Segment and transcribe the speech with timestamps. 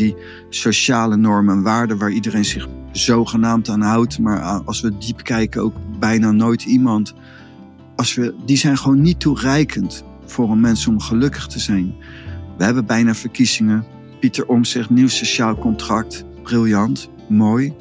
[0.00, 0.16] die
[0.48, 5.62] sociale normen en waarden waar iedereen zich zogenaamd aan houdt, maar als we diep kijken
[5.62, 7.14] ook bijna nooit iemand,
[7.96, 11.94] als we, die zijn gewoon niet toereikend voor een mens om gelukkig te zijn.
[12.58, 13.84] We hebben bijna verkiezingen.
[14.20, 16.24] Pieter Omtzigt, nieuw sociaal contract.
[16.42, 17.74] Briljant, mooi,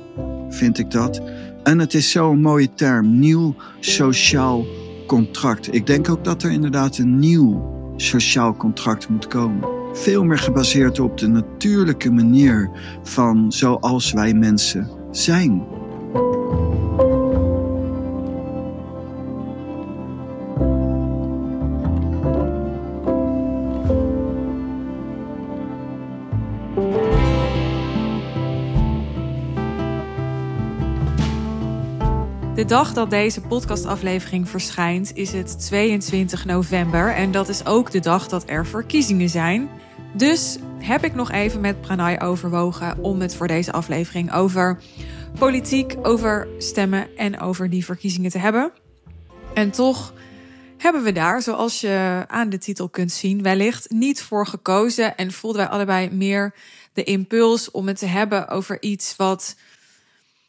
[0.50, 1.22] vind ik dat.
[1.64, 4.66] En het is zo'n mooie term, nieuw sociaal
[5.08, 5.74] contract.
[5.74, 9.79] Ik denk ook dat er inderdaad een nieuw sociaal contract moet komen.
[9.94, 12.70] Veel meer gebaseerd op de natuurlijke manier
[13.04, 15.64] van zoals wij mensen zijn.
[32.60, 38.00] De dag dat deze podcastaflevering verschijnt is het 22 november en dat is ook de
[38.00, 39.70] dag dat er verkiezingen zijn.
[40.14, 44.80] Dus heb ik nog even met Pranay overwogen om het voor deze aflevering over
[45.40, 48.72] politiek, over stemmen en over die verkiezingen te hebben.
[49.54, 50.14] En toch
[50.78, 55.32] hebben we daar, zoals je aan de titel kunt zien, wellicht niet voor gekozen en
[55.32, 56.54] voelden wij allebei meer
[56.94, 59.56] de impuls om het te hebben over iets wat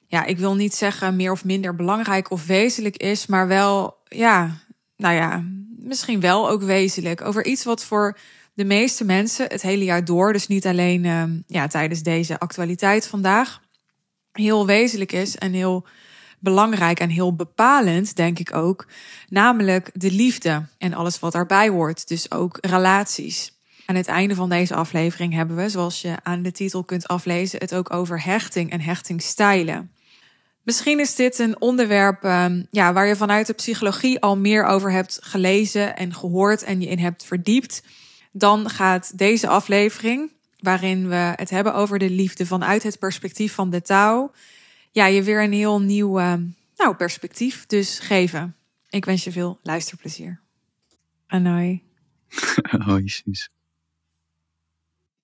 [0.06, 4.56] ja, ik wil niet zeggen meer of minder belangrijk of wezenlijk is, maar wel, ja,
[4.96, 5.44] nou ja,
[5.78, 7.20] misschien wel ook wezenlijk.
[7.20, 8.18] Over iets wat voor
[8.60, 13.06] de meeste mensen het hele jaar door, dus niet alleen uh, ja, tijdens deze actualiteit
[13.06, 13.60] vandaag,
[14.32, 15.86] heel wezenlijk is en heel
[16.38, 18.86] belangrijk en heel bepalend, denk ik ook.
[19.28, 22.08] Namelijk de liefde en alles wat daarbij hoort.
[22.08, 23.52] Dus ook relaties.
[23.86, 27.58] Aan het einde van deze aflevering hebben we, zoals je aan de titel kunt aflezen,
[27.58, 29.90] het ook over hechting en hechtingstijlen.
[30.62, 34.92] Misschien is dit een onderwerp um, ja, waar je vanuit de psychologie al meer over
[34.92, 37.82] hebt gelezen en gehoord en je in hebt verdiept.
[38.32, 43.70] Dan gaat deze aflevering, waarin we het hebben over de liefde vanuit het perspectief van
[43.70, 44.34] de taal,
[44.90, 46.34] ja, je weer een heel nieuw uh,
[46.76, 48.56] nou, perspectief dus geven.
[48.88, 50.40] Ik wens je veel luisterplezier.
[51.26, 51.82] Anoi.
[52.86, 53.50] Hoi, Sis.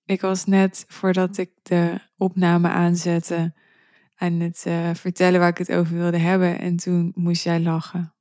[0.05, 3.53] Ik was net voordat ik de opname aanzette
[4.15, 6.59] aan het uh, vertellen waar ik het over wilde hebben.
[6.59, 8.13] En toen moest jij lachen.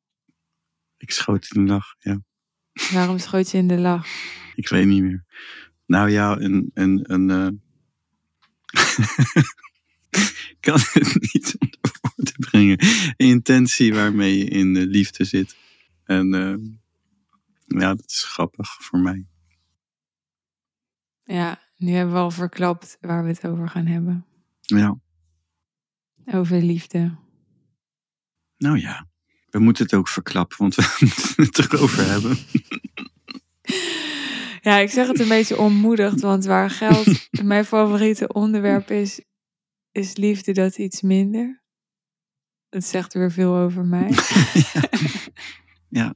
[0.96, 2.20] Ik schoot in de lach, ja.
[2.92, 4.06] Waarom schoot je in de lach?
[4.62, 5.24] Ik weet niet meer.
[5.86, 6.70] Nou ja, een.
[6.74, 7.48] een, een uh...
[10.50, 12.80] ik kan het niet onder woorden brengen.
[13.16, 15.56] Een intentie waarmee je in de liefde zit.
[16.04, 16.56] En uh,
[17.80, 19.26] ja, dat is grappig voor mij.
[21.24, 24.26] Ja, nu hebben we al verklapt waar we het over gaan hebben.
[24.60, 24.98] Ja.
[26.24, 27.16] Over liefde.
[28.56, 29.08] Nou ja,
[29.50, 30.96] we moeten het ook verklappen, want we
[31.36, 32.36] moeten het erover hebben.
[34.66, 39.20] Ja, ik zeg het een beetje onmoedigd, want waar geld mijn favoriete onderwerp is,
[39.92, 41.62] is liefde dat iets minder.
[42.68, 44.10] Dat zegt weer veel over mij.
[45.88, 46.14] ja.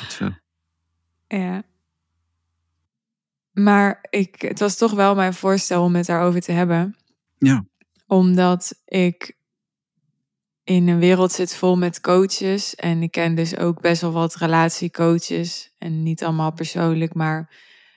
[0.00, 0.30] Dat zo.
[1.28, 1.62] Ja.
[3.52, 6.96] Maar ik, het was toch wel mijn voorstel om het daarover te hebben.
[7.38, 7.64] Ja
[8.06, 9.36] omdat ik
[10.66, 12.74] in een wereld zit vol met coaches.
[12.74, 15.74] En ik ken dus ook best wel wat relatiecoaches.
[15.78, 17.56] En niet allemaal persoonlijk, maar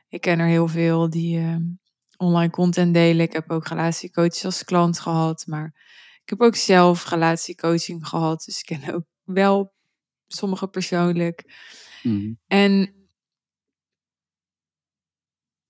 [0.09, 1.56] ik ken er heel veel die uh,
[2.18, 3.25] online content delen.
[3.25, 5.44] Ik heb ook relatiecoaches als klant gehad.
[5.47, 5.66] Maar
[6.24, 8.44] ik heb ook zelf relatiecoaching gehad.
[8.46, 9.74] Dus ik ken ook wel
[10.28, 11.44] sommige persoonlijk.
[12.03, 12.40] Mm.
[12.47, 12.94] En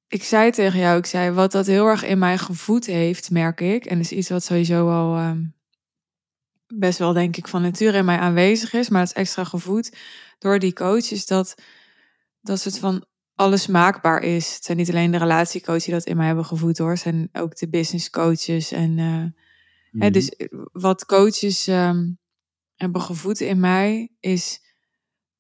[0.08, 3.62] ik zei tegen jou, ik zei, wat dat heel erg in mij gevoed heeft, merk
[3.62, 3.86] ik.
[3.86, 5.42] En is iets wat sowieso al ehm,
[6.74, 8.90] best wel, denk ik, van nature in mij aanwezig is.
[8.90, 9.98] Maar het is extra gevoed
[10.38, 11.12] door die coach.
[11.12, 11.56] Is dat,
[12.42, 14.54] dat het van alles maakbaar is.
[14.54, 16.90] Het zijn niet alleen de relatiecoaches die dat in mij hebben gevoed hoor.
[16.90, 18.72] Het zijn ook de business coaches.
[18.72, 19.26] En uh,
[20.02, 22.20] hè, dus eh, wat coaches um,
[22.76, 24.68] hebben gevoed in mij is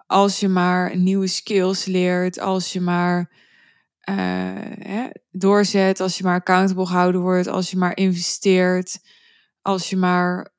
[0.06, 3.31] als je maar nieuwe skills leert, als je maar
[4.10, 9.00] uh, doorzet, als je maar accountable gehouden wordt, als je maar investeert,
[9.62, 10.54] als je maar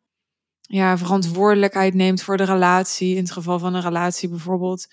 [0.73, 4.87] ja, verantwoordelijkheid neemt voor de relatie, in het geval van een relatie bijvoorbeeld,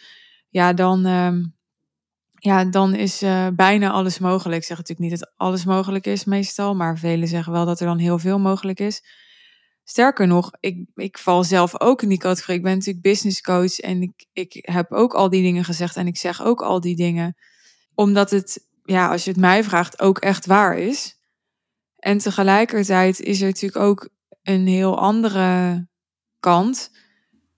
[0.50, 1.45] ja, dan, uh,
[2.33, 4.62] ja, dan is uh, bijna alles mogelijk.
[4.62, 7.88] Ik zeg natuurlijk niet dat alles mogelijk is meestal, maar velen zeggen wel dat er
[7.88, 9.03] dan heel veel mogelijk is.
[9.83, 12.57] Sterker nog, ik, ik val zelf ook in die categorie.
[12.57, 16.07] Ik ben natuurlijk business coach en ik, ik heb ook al die dingen gezegd en
[16.07, 17.35] ik zeg ook al die dingen
[17.95, 21.19] omdat het, ja, als je het mij vraagt, ook echt waar is.
[21.97, 24.15] En tegelijkertijd is er natuurlijk ook
[24.49, 25.88] een heel andere
[26.39, 26.91] kant.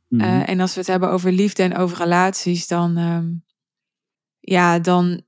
[0.07, 3.45] Mm en als we het hebben over liefde en over relaties, dan, um,
[4.39, 5.23] ja, dan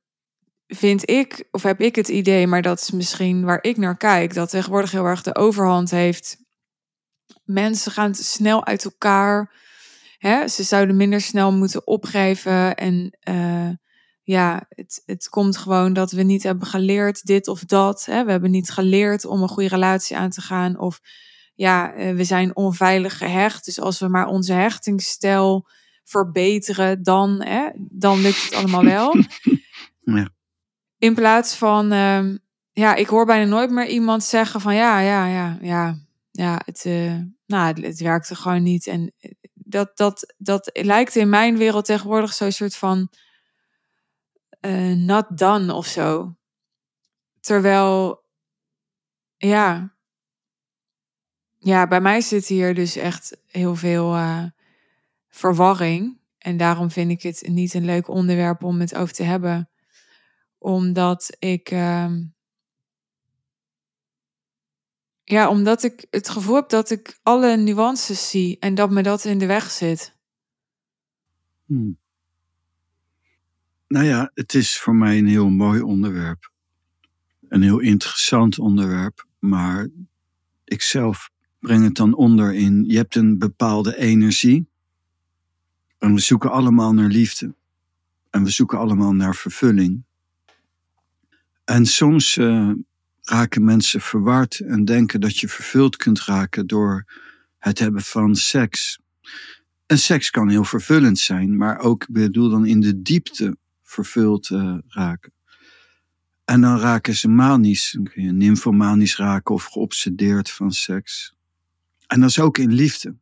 [0.67, 4.33] vind ik, of heb ik het idee, maar dat is misschien waar ik naar kijk,
[4.33, 6.37] dat tegenwoordig heel erg de overhand heeft.
[7.43, 9.53] Mensen gaan snel uit elkaar.
[10.17, 10.47] Hè?
[10.47, 12.75] Ze zouden minder snel moeten opgeven.
[12.75, 13.69] En uh,
[14.23, 18.05] ja, het, het komt gewoon dat we niet hebben geleerd dit of dat.
[18.05, 18.25] Hè?
[18.25, 20.79] We hebben niet geleerd om een goede relatie aan te gaan.
[20.79, 20.99] Of
[21.53, 23.65] ja, uh, we zijn onveilig gehecht.
[23.65, 25.67] Dus als we maar onze hechtingsstijl
[26.03, 29.15] verbeteren, dan, hè, dan lukt het allemaal wel.
[30.03, 30.29] Ja.
[30.97, 32.35] In plaats van, uh,
[32.71, 35.97] ja, ik hoor bijna nooit meer iemand zeggen van ja, ja, ja, ja,
[36.31, 38.87] ja, het, uh, nou, het, het werkte gewoon niet.
[38.87, 39.13] En
[39.53, 43.09] dat, dat, dat lijkt in mijn wereld tegenwoordig zo'n soort van
[44.61, 46.35] uh, not done of zo.
[47.39, 48.23] Terwijl,
[49.37, 49.95] ja,
[51.63, 54.43] ja, bij mij zit hier dus echt heel veel uh,
[55.29, 56.19] verwarring.
[56.37, 59.69] En daarom vind ik het niet een leuk onderwerp om het over te hebben.
[60.57, 61.71] Omdat ik.
[61.71, 62.13] Uh,
[65.23, 69.25] ja, omdat ik het gevoel heb dat ik alle nuances zie en dat me dat
[69.25, 70.15] in de weg zit.
[71.65, 71.99] Hmm.
[73.87, 76.51] Nou ja, het is voor mij een heel mooi onderwerp.
[77.47, 79.27] Een heel interessant onderwerp.
[79.39, 79.89] Maar
[80.63, 81.30] ik zelf
[81.61, 82.83] breng het dan onder in.
[82.87, 84.67] Je hebt een bepaalde energie.
[85.97, 87.55] En we zoeken allemaal naar liefde.
[88.29, 90.03] En we zoeken allemaal naar vervulling.
[91.63, 92.71] En soms uh,
[93.21, 97.05] raken mensen verward en denken dat je vervuld kunt raken door
[97.57, 98.99] het hebben van seks.
[99.85, 104.77] En seks kan heel vervullend zijn, maar ook, bedoel dan in de diepte vervuld uh,
[104.87, 105.33] raken.
[106.45, 111.35] En dan raken ze manisch, dan kun je nymphomanisch raken of geobsedeerd van seks.
[112.11, 113.15] En dat is ook in liefde.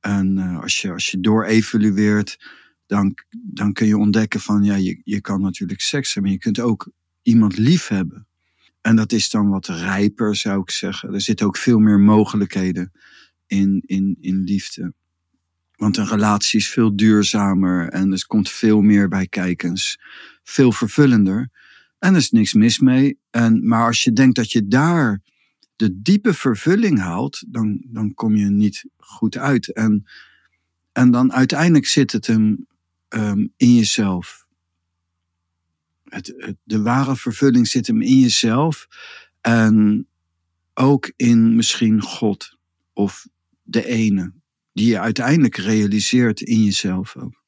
[0.00, 2.38] En uh, als, je, als je doorevalueert,
[2.86, 6.52] dan, dan kun je ontdekken van, ja, je, je kan natuurlijk seks hebben, maar je
[6.52, 6.90] kunt ook
[7.22, 8.26] iemand lief hebben.
[8.80, 11.14] En dat is dan wat rijper, zou ik zeggen.
[11.14, 12.92] Er zitten ook veel meer mogelijkheden
[13.46, 14.92] in, in, in liefde.
[15.76, 20.00] Want een relatie is veel duurzamer en er komt veel meer bij kijkens.
[20.42, 21.50] Veel vervullender.
[21.98, 23.18] En er is niks mis mee.
[23.30, 25.22] En, maar als je denkt dat je daar
[25.76, 29.72] de diepe vervulling haalt, dan, dan kom je niet goed uit.
[29.72, 30.06] En,
[30.92, 32.66] en dan uiteindelijk zit het hem
[33.08, 34.46] um, in jezelf.
[36.04, 38.86] Het, de ware vervulling zit hem in jezelf
[39.40, 40.06] en
[40.74, 42.56] ook in misschien God
[42.92, 43.26] of
[43.62, 44.32] de ene,
[44.72, 47.42] die je uiteindelijk realiseert in jezelf ook.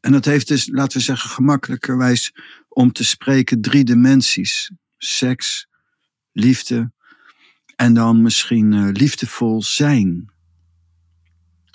[0.00, 2.34] En dat heeft dus, laten we zeggen, gemakkelijkerwijs
[2.68, 5.67] om te spreken drie dimensies: seks,
[6.38, 6.92] liefde
[7.76, 10.32] en dan misschien uh, liefdevol zijn.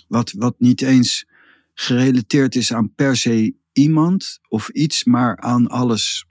[0.08, 1.26] Wat, wat niet eens
[1.74, 6.26] gerelateerd is aan per se iemand of iets, maar aan alles.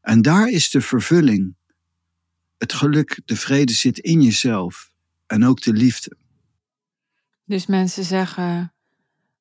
[0.00, 1.56] En daar is de vervulling.
[2.58, 4.92] Het geluk, de vrede zit in jezelf
[5.26, 6.16] en ook de liefde.
[7.44, 8.72] Dus mensen zeggen,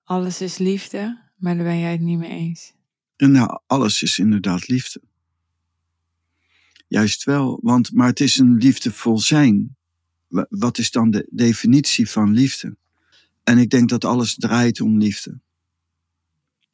[0.03, 2.73] alles is liefde, maar daar ben jij het niet mee eens.
[3.15, 5.01] En nou, alles is inderdaad liefde.
[6.87, 9.75] Juist wel, want, maar het is een liefdevol zijn.
[10.49, 12.77] Wat is dan de definitie van liefde?
[13.43, 15.39] En ik denk dat alles draait om liefde.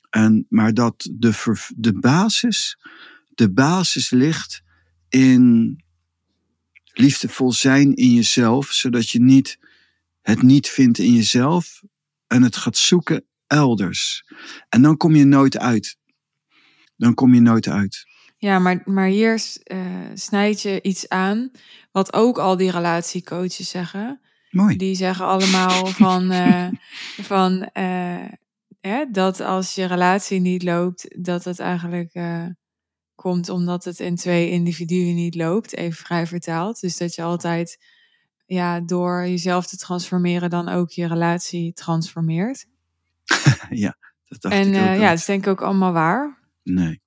[0.09, 2.77] En, maar dat de, de basis,
[3.33, 4.63] de basis ligt
[5.09, 5.77] in
[6.93, 9.59] liefdevol zijn in jezelf, zodat je niet
[10.21, 11.83] het niet vindt in jezelf
[12.27, 14.25] en het gaat zoeken elders.
[14.69, 15.97] En dan kom je nooit uit.
[16.95, 18.05] Dan kom je nooit uit.
[18.43, 19.79] Ja, maar, maar hier uh,
[20.13, 21.51] snijd je iets aan
[21.91, 24.19] wat ook al die relatiecoaches zeggen.
[24.49, 24.77] Mooi.
[24.77, 26.67] Die zeggen allemaal van, uh,
[27.21, 28.27] van uh,
[28.81, 32.13] hè, dat als je relatie niet loopt, dat het eigenlijk
[33.15, 36.79] komt omdat het in twee individuen niet loopt, even vrij vertaald.
[36.79, 37.85] Dus dat je altijd
[38.45, 42.65] ja, door jezelf te transformeren dan ook je relatie transformeert.
[43.69, 43.97] ja,
[44.27, 46.39] dat dacht en ik ook ja, dat is denk ik ook allemaal waar.
[46.63, 47.01] Nee.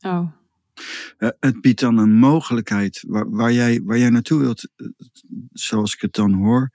[0.00, 0.40] Oh.
[1.18, 4.68] Uh, het biedt dan een mogelijkheid waar, waar, jij, waar jij naartoe wilt,
[5.52, 6.70] zoals ik het dan hoor,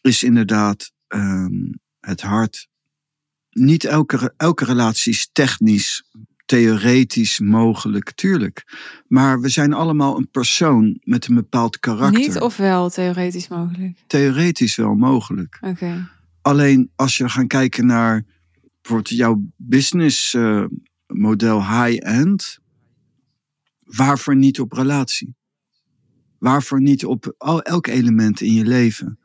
[0.00, 2.68] is inderdaad um, het hart.
[3.50, 6.04] Niet elke, elke relatie is technisch,
[6.44, 8.64] theoretisch mogelijk, tuurlijk.
[9.08, 12.20] Maar we zijn allemaal een persoon met een bepaald karakter.
[12.20, 13.98] Niet of wel theoretisch mogelijk?
[14.06, 15.58] Theoretisch wel mogelijk.
[15.60, 15.70] Oké.
[15.70, 16.04] Okay.
[16.42, 18.24] Alleen als je gaan kijken naar
[18.80, 20.64] bijvoorbeeld jouw business uh,
[21.06, 22.58] model high-end,
[23.86, 25.34] waarvoor niet op relatie?
[26.38, 29.18] Waarvoor niet op al, elk element in je leven?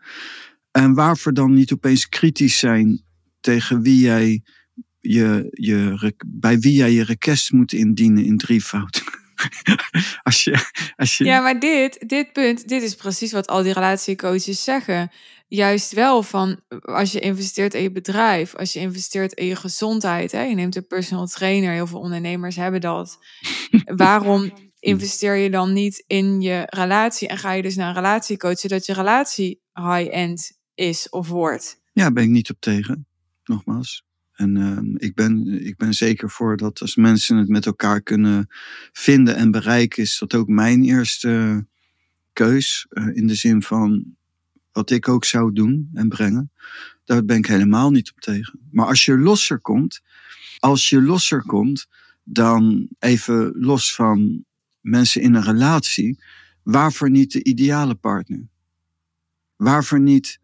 [0.71, 3.03] En waarvoor dan niet opeens kritisch zijn
[3.39, 4.43] tegen wie jij
[4.99, 9.03] je, je, bij wie jij je request moet indienen in drievoud.
[10.23, 13.73] als je, als je, Ja, maar dit, dit punt, dit is precies wat al die
[13.73, 15.11] relatiecoaches zeggen.
[15.47, 20.31] Juist wel van als je investeert in je bedrijf, als je investeert in je gezondheid,
[20.31, 23.17] hè, je neemt een personal trainer, heel veel ondernemers hebben dat.
[23.85, 28.59] Waarom investeer je dan niet in je relatie en ga je dus naar een relatiecoach
[28.59, 31.81] zodat je relatie high-end is of wordt?
[31.93, 33.07] Ja, ben ik niet op tegen.
[33.43, 34.05] Nogmaals.
[34.41, 38.47] En ehm, ik, ben, ik ben zeker voor dat als mensen het met elkaar kunnen
[38.91, 41.65] vinden en bereiken, is dat ook mijn eerste
[42.33, 42.85] keus.
[42.89, 44.15] eh, in de zin van
[44.71, 46.51] wat ik ook zou doen en brengen.
[47.05, 48.59] Daar ben ik helemaal niet op tegen.
[48.71, 50.01] Maar als je losser komt,
[50.59, 51.87] als je losser komt,
[52.23, 54.45] dan even los van
[54.81, 56.23] mensen in een relatie,
[56.63, 58.47] waarvoor niet de ideale partner?
[59.55, 60.39] Waarvoor niet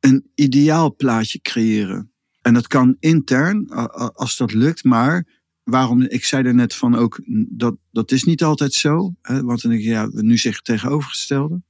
[0.00, 2.12] een ideaal plaatje creëren?
[2.48, 3.68] En dat kan intern,
[4.14, 5.26] als dat lukt, maar
[5.64, 9.14] waarom, ik zei er net van ook, dat, dat is niet altijd zo.
[9.22, 11.62] Hè, want dan denk je, ja, nu zeg het tegenovergestelde.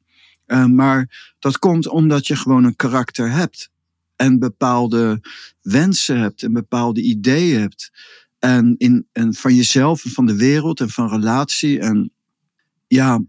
[0.46, 3.70] Eh, maar dat komt omdat je gewoon een karakter hebt.
[4.16, 5.20] En bepaalde
[5.62, 7.90] wensen hebt en bepaalde ideeën hebt.
[8.38, 11.80] En, in, en van jezelf en van de wereld en van relatie.
[11.80, 12.12] En
[12.86, 13.22] ja,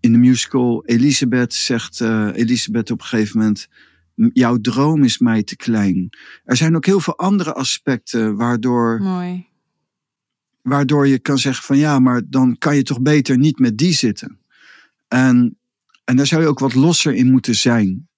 [0.00, 3.68] in de musical Elisabeth zegt eh, Elisabeth op een gegeven moment...
[4.16, 6.08] "M- Jouw droom is mij te klein.
[6.44, 9.46] Er zijn ook heel veel andere aspecten waardoor, Mooi.
[10.62, 13.92] waardoor je kan zeggen van ja, maar dan kan je toch beter niet met die
[13.92, 14.40] zitten.
[15.08, 15.58] En,
[16.04, 18.08] en daar zou je ook wat losser in moeten zijn.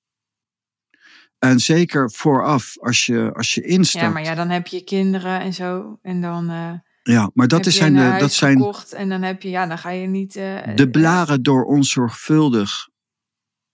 [1.39, 4.05] En zeker vooraf, als je, als je instapt.
[4.05, 5.99] Ja, maar ja, dan heb je kinderen en zo.
[6.03, 8.75] En dan eh Ja, maar dat, heb is je zijn, een de, dat zijn.
[8.97, 10.37] En dan heb je, ja, dan ga je niet...
[10.37, 12.89] eh, de blaren door onzorgvuldig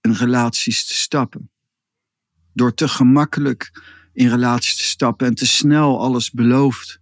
[0.01, 1.51] in relaties te stappen.
[2.55, 3.83] Door te gemakkelijk
[4.13, 6.99] in relaties te stappen en te snel alles belooft.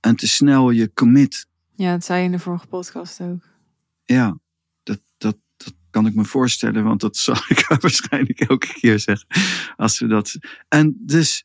[0.00, 1.46] En te snel je commit.
[1.74, 3.46] Ja, dat zei je in de vorige podcast ook.
[4.04, 4.38] Ja,
[4.82, 9.26] dat, dat, dat kan ik me voorstellen, want dat zal ik waarschijnlijk elke keer zeggen.
[9.76, 10.38] Als we dat...
[10.68, 11.44] En dus,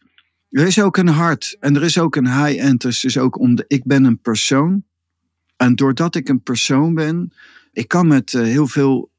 [0.49, 2.81] er is ook een hart en er is ook een high-end.
[2.81, 4.83] Dus, dus ook om de, ik ben een persoon.
[5.57, 7.33] En doordat ik een persoon ben,
[7.71, 9.11] ik kan met eh, heel veel,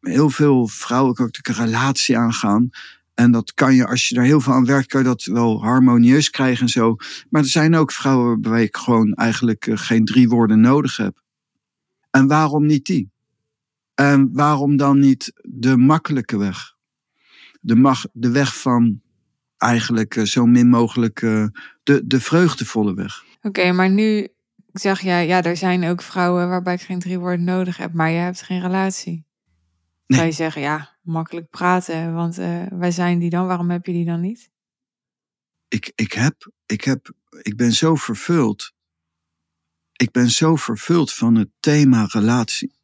[0.00, 2.70] heel veel vrouwen ook een relatie aangaan.
[3.18, 5.62] En dat kan je, als je daar heel veel aan werkt, kan je dat wel
[5.62, 6.96] harmonieus krijgen en zo.
[7.30, 11.22] Maar er zijn ook vrouwen waarbij ik gewoon eigenlijk eh, geen drie woorden nodig heb.
[12.10, 13.10] En waarom niet die?
[13.94, 16.74] En waarom dan niet de makkelijke weg?
[17.60, 19.00] De, mag, de weg van
[19.56, 21.46] eigenlijk eh, zo min mogelijk eh,
[21.82, 23.24] de, de vreugdevolle weg.
[23.42, 24.28] Oké, maar nu
[24.72, 28.10] zeg jij, ja, er zijn ook vrouwen waarbij ik geen drie woorden nodig heb, maar
[28.10, 29.26] je hebt geen relatie.
[30.06, 30.26] Nee.
[30.26, 34.04] Je zeggen, ja, makkelijk praten, want eh, wij zijn die dan, waarom heb je die
[34.04, 34.50] dan niet?
[35.68, 37.10] Ik, ik, heb, ik, heb,
[37.42, 38.72] ik ben zo vervuld.
[39.92, 42.76] Ik ben zo vervuld van het thema relatie.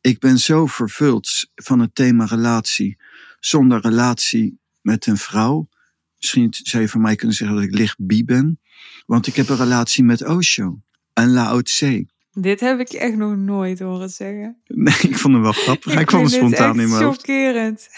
[0.00, 2.98] Ik ben zo vervuld van het thema relatie.
[3.40, 5.68] Zonder relatie met een vrouw.
[6.16, 8.60] Misschien zou je van mij kunnen zeggen dat ik licht bi ben.
[9.06, 10.80] Want ik heb een relatie met Osho
[11.12, 12.06] en Lao Tse.
[12.32, 14.56] Dit heb ik je echt nog nooit horen zeggen.
[14.66, 15.94] Nee, ik vond hem wel grappig.
[16.00, 17.16] Ik, kwam spontaan echt in mijn hoofd.
[17.16, 17.88] chockerend.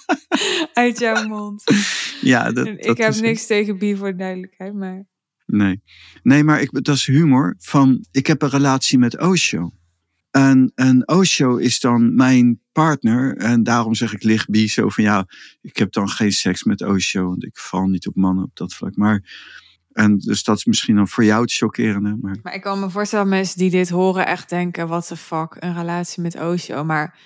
[0.72, 1.62] Uit jouw mond.
[2.20, 5.06] Ja, dat, ik dat heb is- niks tegen bi voor de duidelijkheid, maar...
[5.46, 5.82] Nee,
[6.22, 7.54] nee maar ik, dat is humor.
[7.58, 9.70] Van, ik heb een relatie met Osho.
[10.30, 13.36] En, en Osho is dan mijn partner.
[13.36, 14.68] En daarom zeg ik licht bi.
[14.68, 15.26] Zo van ja,
[15.60, 17.28] ik heb dan geen seks met Osho.
[17.28, 18.96] Want ik val niet op mannen op dat vlak.
[18.96, 19.22] Maar,
[19.96, 22.18] en dus dat is misschien dan voor jou het chockerende.
[22.20, 25.16] Maar Maar ik kan me voorstellen dat mensen die dit horen echt denken, what the
[25.16, 26.84] fuck, een relatie met Osho.
[26.84, 27.18] Maar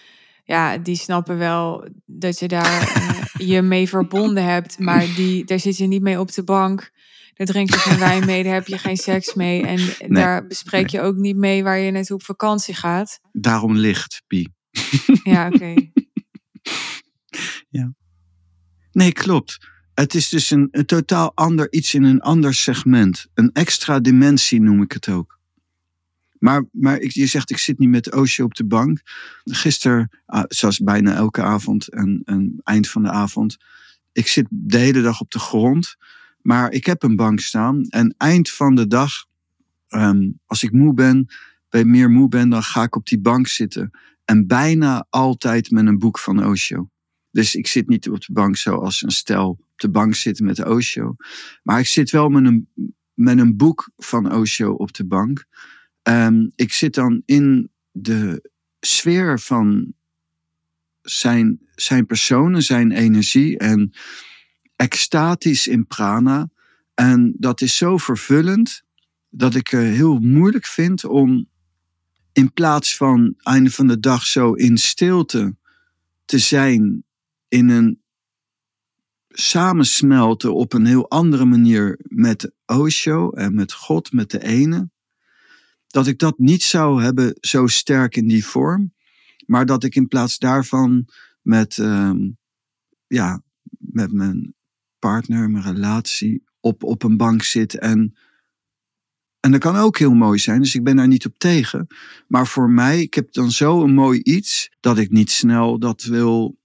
[0.44, 4.78] ja, die snappen wel dat je daar eh, je mee verbonden hebt.
[4.78, 6.90] Maar die, daar zit je niet mee op de bank.
[7.34, 9.66] Daar drink je geen wijn mee, daar heb je geen seks mee.
[9.66, 9.80] En
[10.20, 13.20] daar bespreek je ook niet mee waar je naartoe op vakantie gaat.
[13.32, 14.46] daarom licht bi.
[15.22, 15.74] Ja, oké.
[18.92, 19.58] Nee, klopt.
[19.94, 23.26] Het is dus een, een totaal ander iets in een ander segment.
[23.34, 25.38] Een extra dimensie noem ik het ook.
[26.38, 29.00] Maar, maar je zegt, ik zit niet met Osho op de bank.
[29.44, 33.56] Gisteren, ah, zoals bijna elke avond en, en eind van de avond.
[34.12, 35.96] Ik zit de hele dag op de grond.
[36.42, 37.82] Maar ik heb een bank staan.
[37.88, 39.24] En eind van de dag,
[39.88, 41.26] ehm, als ik moe ben,
[41.68, 43.90] bij meer moe ben, dan ga ik op die bank zitten.
[44.24, 46.88] En bijna altijd met een boek van Osho.
[47.30, 50.64] Dus ik zit niet op de bank zoals een stel op de bank zitten met
[50.64, 51.16] Osho.
[51.62, 52.68] Maar ik zit wel met een,
[53.14, 55.44] met een boek van Osho op de bank.
[56.02, 59.92] Ehm, ik zit dan in de sfeer van
[61.02, 63.92] zijn, zijn personen, zijn energie en
[64.76, 66.50] extatisch in prana.
[66.94, 68.82] En dat is zo vervullend
[69.30, 71.48] dat ik het heel moeilijk vind om
[72.32, 75.56] in plaats van einde van de dag zo in stilte
[76.24, 77.04] te zijn
[77.50, 78.02] in een
[79.28, 84.90] samensmelten op een heel andere manier met Osho en met God, met de ene.
[85.86, 88.94] Dat ik dat niet zou hebben zo sterk in die vorm,
[89.46, 91.08] maar dat ik in plaats daarvan
[91.42, 92.28] met, ehm,
[93.06, 93.42] ja,
[93.78, 94.54] met mijn
[94.98, 98.14] partner, mijn relatie, op, op een bank zit en
[99.40, 101.86] en dat kan ook heel mooi zijn, dus ik ben daar niet op tegen.
[102.28, 106.02] Maar voor mij, ik heb dan zo een mooi iets dat ik niet snel dat
[106.02, 106.59] wil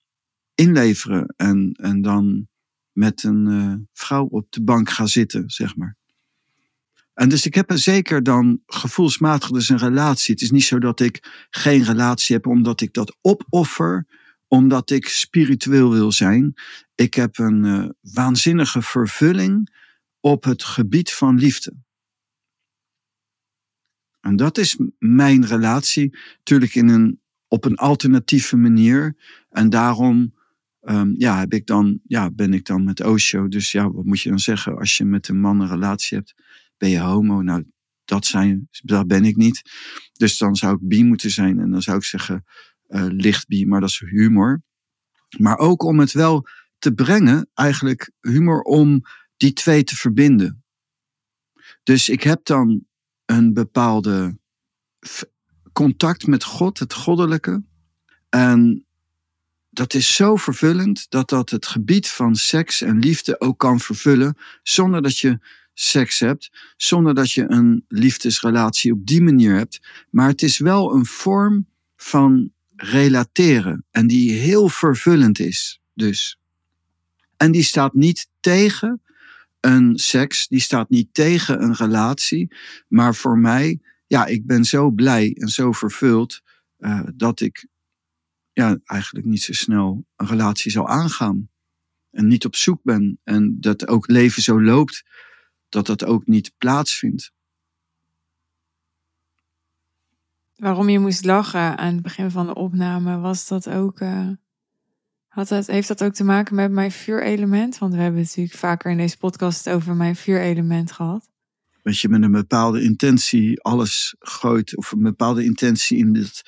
[0.56, 1.34] inleveren.
[1.36, 2.48] En, en dan
[2.92, 5.98] met een uh, vrouw op de bank ga zitten, zeg maar.
[7.14, 10.34] En dus ik heb er zeker dan gevoelsmatig dus een relatie.
[10.34, 14.08] Het is niet zo dat ik geen relatie heb omdat ik dat opoffer,
[14.48, 16.54] omdat ik spiritueel wil zijn.
[16.96, 19.74] Ik heb een uh, waanzinnige vervulling
[20.20, 21.74] op het gebied van liefde.
[24.22, 29.16] En dat is mijn relatie, natuurlijk in een, op een alternatieve manier.
[29.50, 30.35] En daarom
[30.86, 33.48] um, ja, heb ik dan, ja, ben ik dan met Osho.
[33.48, 34.78] Dus ja, wat moet je dan zeggen?
[34.78, 36.36] Als je met een man een relatie hebt,
[36.78, 37.42] ben je homo?
[37.42, 37.66] Nou,
[38.06, 39.62] dat, zijn, dat ben ik niet.
[40.14, 41.60] Dus dan zou ik bi moeten zijn.
[41.60, 42.44] En dan zou ik zeggen
[42.88, 44.64] uh, licht bi, maar dat is humor.
[45.38, 49.02] Maar ook om het wel te brengen, eigenlijk humor om
[49.38, 50.64] die twee te verbinden.
[51.84, 52.86] Dus ik heb dan
[53.26, 54.40] een bepaalde
[55.74, 57.64] contact met God, het goddelijke.
[58.30, 58.85] En
[59.76, 64.38] dat is zo vervullend dat dat het gebied van seks en liefde ook kan vervullen,
[64.64, 65.40] zonder dat je
[65.74, 69.80] seks hebt, zonder dat je een liefdesrelatie op die manier hebt.
[70.10, 75.82] Maar het is wel een vorm van relateren en die heel vervullend is.
[75.94, 76.40] Dus.
[77.38, 79.02] En die staat niet tegen
[79.60, 82.56] een seks, die staat niet tegen een relatie.
[82.88, 86.42] Maar voor mij, ja, ik ben zo blij en zo vervuld
[86.80, 87.68] uh, dat ik
[88.56, 91.50] ja, eigenlijk niet zo snel een relatie zou aangaan.
[92.12, 93.20] En niet op zoek ben.
[93.24, 95.04] En dat ook leven zo loopt,
[95.70, 97.32] dat dat ook niet plaatsvindt.
[100.56, 104.00] Waarom je moest lachen aan het begin van de opname, was dat ook.
[104.00, 104.30] Uh,
[105.28, 107.78] had dat, heeft dat ook te maken met mijn vuurelement?
[107.78, 111.30] Want we hebben natuurlijk vaker in deze podcast over mijn vuurelement gehad.
[111.82, 116.42] Dat je met een bepaalde intentie alles gooit, of een bepaalde intentie in het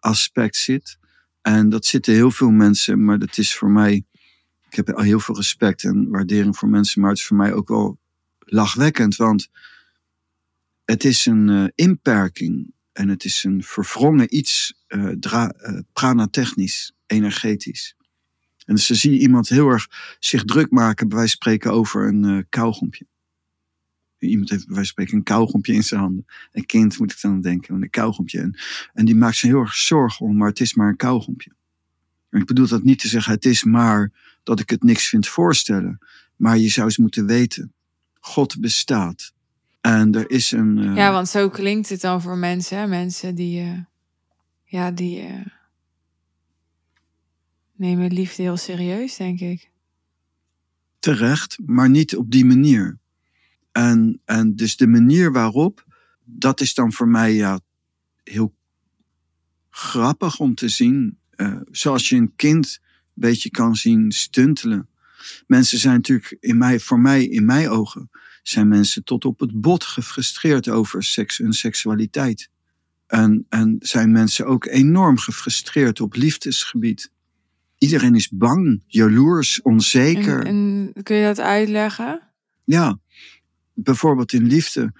[0.00, 0.98] liefdesaspect zit.
[1.40, 4.04] En dat zitten heel veel mensen, maar dat is voor mij.
[4.68, 7.52] Ik heb al heel veel respect en waardering voor mensen, maar het is voor mij
[7.52, 7.98] ook wel
[8.38, 9.48] lachwekkend, want
[10.84, 16.92] het is een uh, inperking en het is een verwrongen iets, uh, dra, uh, pranatechnisch
[17.06, 17.94] energetisch.
[18.66, 19.86] En dus dan zie je iemand heel erg
[20.18, 23.06] zich druk maken, bij van spreken, over een uh, kauwgompje.
[24.28, 26.26] Iemand heeft bij wijze van spreken een kauwgompje in zijn handen.
[26.52, 28.40] Een kind moet ik dan denken, een kauwgompje.
[28.40, 28.58] En,
[28.92, 31.52] en die maakt zich heel erg zorgen om, maar het is maar een kauwgompje.
[32.30, 35.28] En ik bedoel dat niet te zeggen, het is maar dat ik het niks vind
[35.28, 35.98] voorstellen.
[36.36, 37.72] Maar je zou eens moeten weten,
[38.20, 39.32] God bestaat.
[39.80, 40.76] En er is een...
[40.76, 40.96] Uh...
[40.96, 42.78] Ja, want zo klinkt het dan voor mensen.
[42.78, 42.86] Hè?
[42.86, 43.62] Mensen die...
[43.62, 43.78] Uh,
[44.64, 45.22] ja, die...
[45.22, 45.46] Uh
[47.80, 49.70] nemen liefde heel serieus, denk ik.
[50.98, 52.98] Terecht, maar niet op die manier.
[53.72, 55.84] En, en dus de manier waarop,
[56.24, 57.60] dat is dan voor mij ja,
[58.22, 58.54] heel
[59.70, 61.18] grappig om te zien.
[61.36, 64.88] Uh, zoals je een kind een beetje kan zien stuntelen.
[65.46, 68.10] Mensen zijn natuurlijk in mij, voor mij, in mijn ogen,
[68.42, 72.50] zijn mensen tot op het bot gefrustreerd over seks en seksualiteit.
[73.06, 77.10] En, en zijn mensen ook enorm gefrustreerd op liefdesgebied.
[77.78, 80.46] Iedereen is bang, jaloers, onzeker.
[80.46, 82.22] En, en kun je dat uitleggen?
[82.64, 82.98] Ja,
[83.82, 84.92] bijvoorbeeld in liefde.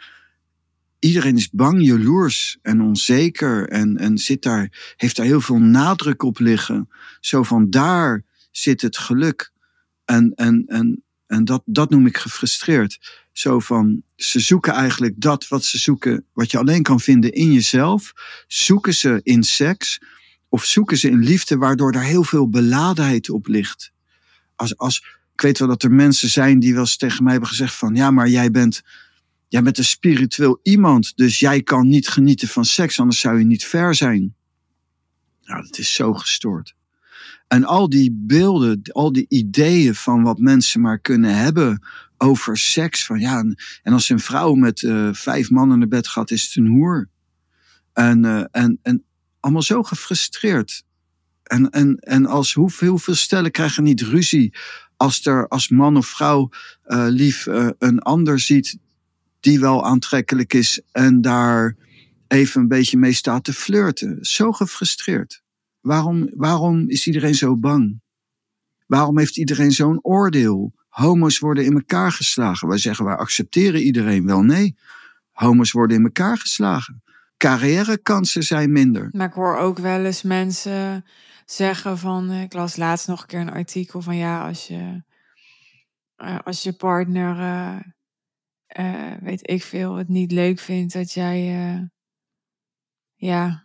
[0.98, 6.22] Iedereen is bang, jaloers en onzeker en, en zit daar, heeft daar heel veel nadruk
[6.22, 6.88] op liggen.
[7.20, 9.52] Zo van daar zit het geluk.
[10.04, 13.18] En, en, en, en dat, dat noem ik gefrustreerd.
[13.32, 17.52] Zo van, ze zoeken eigenlijk dat wat ze zoeken, wat je alleen kan vinden in
[17.52, 18.12] jezelf,
[18.46, 20.00] zoeken ze in seks
[20.48, 23.92] of zoeken ze in liefde waardoor daar heel veel beladenheid op ligt.
[24.56, 27.50] Als, als, ik weet wel dat er mensen zijn die wel eens tegen mij hebben
[27.50, 28.82] gezegd van ja, maar jij bent,
[29.48, 33.44] jij bent een spiritueel iemand, dus jij kan niet genieten van seks, anders zou je
[33.44, 34.34] niet ver zijn.
[35.42, 36.74] Nou, dat is zo gestoord.
[37.48, 43.06] En al die beelden, al die ideeën van wat mensen maar kunnen hebben over seks.
[43.06, 43.44] Van ja,
[43.82, 47.08] en als een vrouw met uh, vijf mannen naar bed gaat, is het een hoer.
[47.92, 49.04] En, uh, en, en
[49.40, 50.84] allemaal zo gefrustreerd.
[51.42, 54.54] En, en, en als hoeveel, hoeveel stellen krijgen niet ruzie
[55.00, 56.48] Als er als man of vrouw
[56.86, 58.78] uh, lief uh, een ander ziet
[59.40, 61.76] die wel aantrekkelijk is en daar
[62.28, 64.18] even een beetje mee staat te flirten.
[64.20, 65.42] Zo gefrustreerd.
[65.80, 68.00] Waarom, waarom is iedereen zo bang?
[68.86, 70.72] Waarom heeft iedereen zo'n oordeel?
[70.88, 72.68] Homo's worden in elkaar geslagen.
[72.68, 74.42] Wij zeggen, wij accepteren iedereen wel.
[74.42, 74.76] Nee,
[75.30, 77.02] homo's worden in elkaar geslagen.
[77.36, 79.08] Carrièrekansen zijn minder.
[79.12, 81.04] Maar ik hoor ook wel eens mensen
[81.52, 82.30] zeggen van...
[82.30, 84.16] Ik las laatst nog een keer een artikel van...
[84.16, 85.02] Ja, als je,
[86.18, 87.80] uh, als je partner, uh,
[88.86, 91.90] uh, weet ik veel, het niet leuk vindt dat jij...
[93.14, 93.64] ja,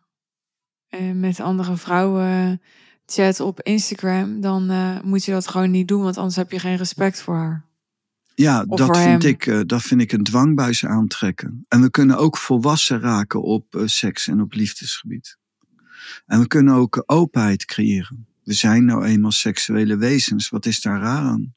[1.13, 2.61] met andere vrouwen
[3.05, 4.71] chat op Instagram, dan
[5.03, 7.65] moet je dat gewoon niet doen, want anders heb je geen respect voor haar.
[8.35, 11.65] Ja, dat vind, ik, dat vind ik een dwangbuis aantrekken.
[11.67, 15.37] En we kunnen ook volwassen raken op seks en op liefdesgebied.
[16.25, 18.27] En we kunnen ook openheid creëren.
[18.43, 20.49] We zijn nou eenmaal seksuele wezens.
[20.49, 21.53] Wat is daar raar aan?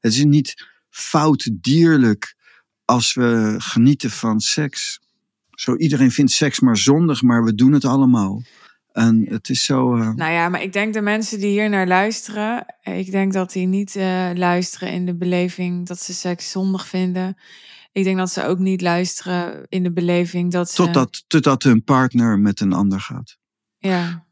[0.00, 2.34] Het is niet fout dierlijk
[2.84, 5.00] als we genieten van seks.
[5.50, 8.42] Zo iedereen vindt seks maar zondig, maar we doen het allemaal.
[8.92, 9.96] En het is zo.
[9.96, 10.14] Uh...
[10.14, 13.66] Nou ja, maar ik denk de mensen die hier naar luisteren, ik denk dat die
[13.66, 17.36] niet uh, luisteren in de beleving dat ze seks zondig vinden.
[17.92, 20.76] Ik denk dat ze ook niet luisteren in de beleving dat ze.
[20.76, 23.38] Totdat, totdat hun partner met een ander gaat.
[23.82, 24.26] Ja.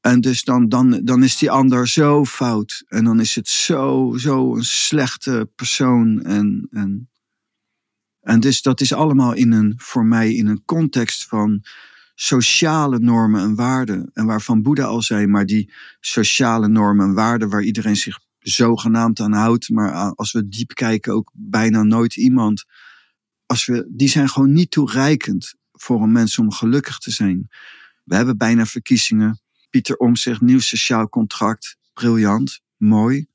[0.00, 2.84] En dus dan, dan, dan is die ander zo fout.
[2.88, 6.22] En dan is het zo, zo een slechte persoon.
[6.22, 7.10] En, en,
[8.20, 11.64] en dus dat is allemaal in een, voor mij in een context van
[12.14, 14.10] sociale normen en waarden.
[14.12, 19.20] En waarvan Boeddha al zei, maar die sociale normen en waarden waar iedereen zich zogenaamd
[19.20, 22.64] aan houdt, maar als we diep kijken ook bijna nooit iemand,
[23.46, 27.48] als we, die zijn gewoon niet toereikend voor een mens om gelukkig te zijn.
[28.10, 29.40] We hebben bijna verkiezingen.
[29.68, 31.76] Pieter Omtzigt, nieuw sociaal contract.
[31.92, 33.26] Briljant, mooi,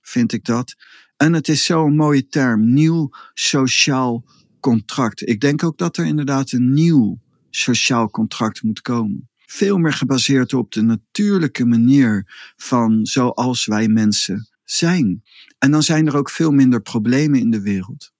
[0.00, 0.74] vind ik dat.
[1.16, 4.24] En het is zo'n mooie term, nieuw sociaal
[4.60, 5.28] contract.
[5.28, 9.28] Ik denk ook dat er inderdaad een nieuw sociaal contract moet komen.
[9.36, 15.22] Veel meer gebaseerd op de natuurlijke manier van zoals wij mensen zijn.
[15.58, 18.12] En dan zijn er ook veel minder problemen in de wereld.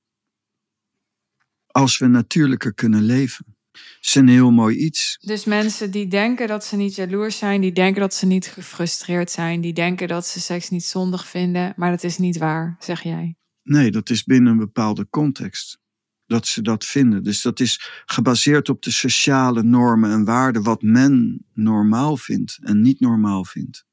[1.66, 3.51] Als we natuurlijker kunnen leven.
[3.72, 5.18] Dat is een heel mooi iets.
[5.20, 9.30] Dus mensen die denken dat ze niet jaloers zijn, die denken dat ze niet gefrustreerd
[9.30, 13.02] zijn, die denken dat ze seks niet zondig vinden, maar dat is niet waar, zeg
[13.02, 13.36] jij.
[13.62, 15.80] Nee, dat is binnen een bepaalde context
[16.26, 17.22] dat ze dat vinden.
[17.22, 22.80] Dus dat is gebaseerd op de sociale normen en waarden, wat men normaal vindt en
[22.80, 23.84] niet normaal vindt.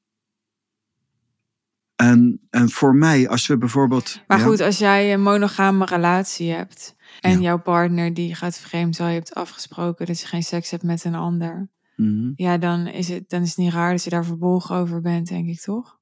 [1.99, 4.21] En, en voor mij, als we bijvoorbeeld.
[4.27, 7.39] Maar goed, als jij een monogame relatie hebt en ja.
[7.39, 11.03] jouw partner die gaat vreemd, terwijl je hebt afgesproken dat je geen seks hebt met
[11.03, 11.69] een ander.
[11.95, 12.33] Mm-hmm.
[12.35, 15.27] Ja, dan is, het, dan is het niet raar dat je daar verbolgen over bent,
[15.27, 15.99] denk ik toch?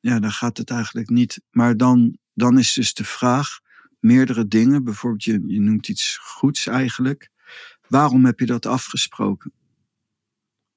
[0.00, 1.42] Ja, dan gaat het eigenlijk niet.
[1.50, 3.48] Maar dan, dan is dus de vraag:
[3.98, 4.84] meerdere dingen.
[4.84, 7.30] Bijvoorbeeld, je, je noemt iets goeds eigenlijk.
[7.88, 9.52] Waarom heb je dat afgesproken?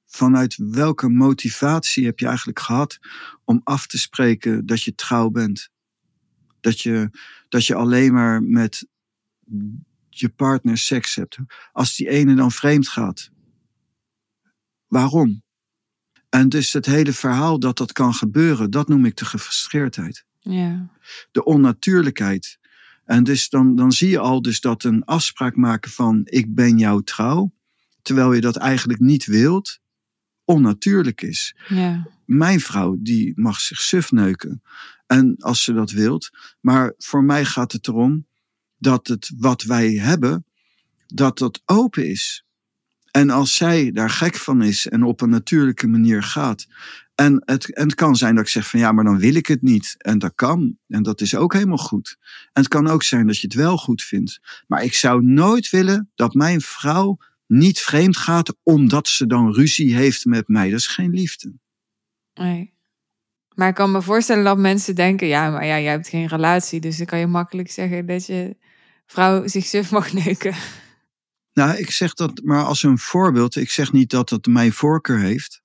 [0.06, 3.00] Vanuit welke motivatie heb je eigenlijk gehad
[3.44, 5.70] om af te spreken dat je trouw bent?
[6.60, 7.10] Dat je,
[7.50, 8.88] dat je alleen maar met
[10.10, 11.38] je partner seks hebt.
[11.72, 13.30] Als die ene dan vreemd gaat.
[14.88, 15.44] Waarom?
[16.30, 20.26] En dus het hele verhaal dat dat kan gebeuren, dat noem ik de gefrustreerdheid.
[20.40, 20.90] Ja.
[21.32, 22.60] De onnatuurlijkheid.
[23.06, 26.78] En dus dan, dan zie je al dus dat een afspraak maken van ik ben
[26.78, 27.54] jouw trouw,
[28.02, 29.80] terwijl je dat eigenlijk niet wilt,
[30.46, 31.56] onnatuurlijk is.
[31.68, 32.08] Ja.
[32.26, 34.62] Mijn vrouw die mag zich suf neuken.
[35.08, 36.30] En als ze dat wilt.
[36.60, 38.28] Maar voor mij gaat het erom
[38.78, 40.46] dat het wat wij hebben,
[41.08, 42.46] dat dat open is.
[43.12, 46.66] En als zij daar gek van is en op een natuurlijke manier gaat.
[47.16, 49.48] En het, en het kan zijn dat ik zeg van ja, maar dan wil ik
[49.48, 49.96] het niet.
[49.98, 50.78] En dat kan.
[50.88, 52.18] En dat is ook helemaal goed.
[52.54, 54.40] En het kan ook zijn dat je het wel goed vindt.
[54.68, 59.96] Maar ik zou nooit willen dat mijn vrouw niet vreemd gaat omdat ze dan ruzie
[59.96, 60.70] heeft met mij.
[60.70, 61.54] Dat is geen liefde.
[62.34, 62.74] Nee.
[63.56, 66.80] Maar ik kan me voorstellen dat mensen denken, ja, maar ja, jij hebt geen relatie.
[66.80, 68.58] Dus dan kan je makkelijk zeggen dat je
[69.06, 70.56] vrouw zich suf mag neuken.
[71.54, 73.56] Nou, ik zeg dat maar als een voorbeeld.
[73.56, 75.62] Ik zeg niet dat het mijn voorkeur heeft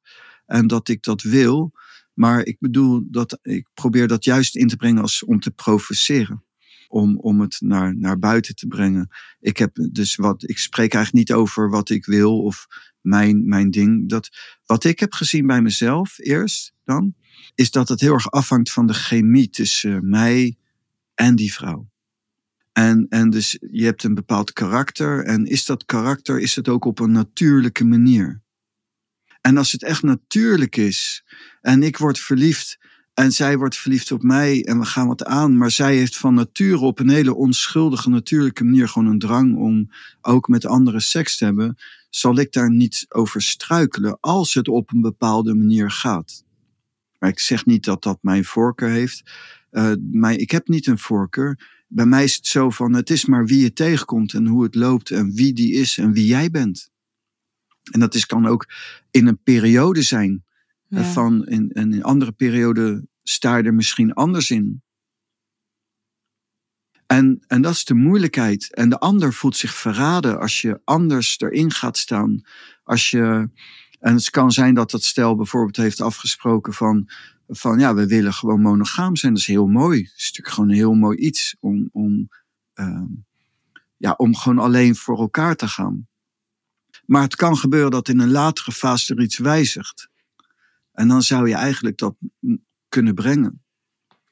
[0.47, 1.73] en dat ik dat wil.
[2.15, 6.45] Maar ik bedoel dat ik probeer dat juist in te brengen als om te provoceren.
[6.93, 9.09] Om, om het naar, naar buiten te brengen.
[9.41, 12.67] Ik, heb dus wat, ik spreek eigenlijk niet over wat ik wil of
[13.01, 14.09] mijn, mijn ding.
[14.09, 14.29] Dat,
[14.65, 17.15] wat ik heb gezien bij mezelf eerst dan,
[17.55, 20.57] is dat het heel erg afhangt van de chemie tussen mij
[21.15, 21.91] en die vrouw.
[22.73, 25.25] En, en dus je hebt een bepaald karakter.
[25.25, 28.43] En is dat karakter, is het ook op een natuurlijke manier?
[29.41, 31.25] En als het echt natuurlijk is
[31.61, 32.79] en ik word verliefd
[33.21, 35.57] En zij wordt verliefd op mij en we gaan wat aan.
[35.57, 39.91] Maar zij heeft van nature op een hele onschuldige, natuurlijke manier gewoon een drang om
[40.21, 41.77] ook met anderen seks te hebben.
[42.11, 46.45] Zal ik daar niet over struikelen als het op een bepaalde manier gaat?
[47.19, 49.23] Maar ik zeg niet dat dat mijn voorkeur heeft.
[49.71, 51.83] Uh, maar ik heb niet een voorkeur.
[51.89, 54.75] Bij mij is het zo van: het is maar wie je tegenkomt en hoe het
[54.75, 56.91] loopt en wie die is en wie jij bent.
[57.93, 58.69] En dat is, kan ook
[59.11, 60.45] in een periode zijn.
[60.91, 61.03] Ja.
[61.03, 64.83] Van in, in een andere periode sta je er misschien anders in.
[67.07, 68.75] En, en dat is de moeilijkheid.
[68.75, 72.41] En de ander voelt zich verraden als je anders erin gaat staan.
[72.83, 73.51] Als je,
[73.99, 77.11] en het kan zijn dat dat stel bijvoorbeeld heeft afgesproken van,
[77.49, 79.33] van ja, we willen gewoon monogaam zijn.
[79.33, 79.99] Dat is heel mooi.
[80.03, 82.29] Het is natuurlijk gewoon een heel mooi iets om, om,
[82.75, 83.03] uh,
[83.97, 86.09] ja, om gewoon alleen voor elkaar te gaan.
[87.07, 90.09] Maar het kan gebeuren dat in een latere fase er iets wijzigt.
[90.93, 92.15] En dan zou je eigenlijk dat
[92.91, 93.63] kunnen brengen.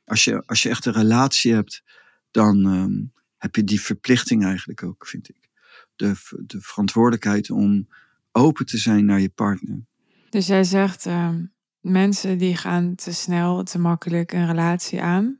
[0.04, 1.82] Als je, als je echt een relatie hebt,
[2.30, 5.48] dan um, heb je die verplichting eigenlijk ook, vind ik.
[5.96, 6.14] De,
[6.46, 7.88] de verantwoordelijkheid om
[8.32, 9.86] open te zijn naar je partner.
[10.30, 11.34] Dus jij zegt, uh,
[11.80, 15.38] mensen die gaan te snel, te makkelijk een relatie aan.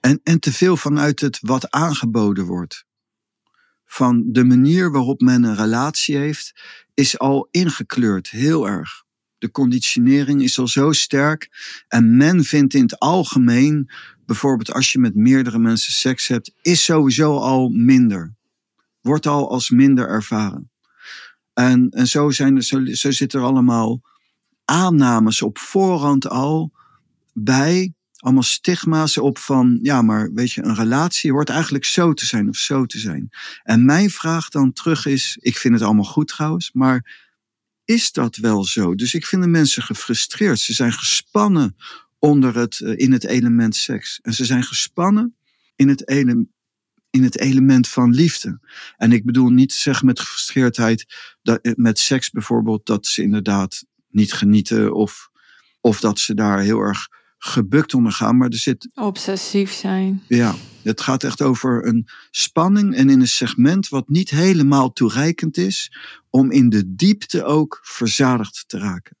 [0.00, 2.86] En, en te veel vanuit het wat aangeboden wordt.
[3.84, 6.60] Van de manier waarop men een relatie heeft,
[6.94, 9.03] is al ingekleurd, heel erg.
[9.38, 11.48] De conditionering is al zo sterk.
[11.88, 13.90] En men vindt in het algemeen,
[14.26, 18.34] bijvoorbeeld als je met meerdere mensen seks hebt, is sowieso al minder.
[19.00, 20.70] Wordt al als minder ervaren.
[21.54, 24.02] En, en zo, zijn er, zo, zo zitten er allemaal
[24.64, 26.72] aannames op voorhand al
[27.32, 27.94] bij.
[28.18, 32.48] Allemaal stigma's op van, ja, maar weet je, een relatie hoort eigenlijk zo te zijn
[32.48, 33.28] of zo te zijn.
[33.62, 37.22] En mijn vraag dan terug is, ik vind het allemaal goed trouwens, maar
[37.84, 38.94] is dat wel zo?
[38.94, 40.58] Dus ik vind de mensen gefrustreerd.
[40.58, 41.76] Ze zijn gespannen
[42.18, 44.18] onder het, eh, in het element seks.
[44.22, 45.36] En ze zijn gespannen
[45.76, 46.00] in het,
[47.10, 48.60] in het element van liefde.
[48.96, 51.06] En ik bedoel niet zeggen met gefrustreerdheid,
[51.42, 55.30] dat, eh, met seks bijvoorbeeld, dat ze inderdaad niet genieten of,
[55.80, 58.36] of dat ze daar heel erg gebukt onder gaan.
[58.36, 58.88] Maar er zit.
[58.94, 60.22] Obsessief zijn.
[60.28, 65.56] Ja, het gaat echt over een spanning en in een segment wat niet helemaal toereikend
[65.56, 65.96] is
[66.30, 69.16] om in de diepte ook verzadigd te raken.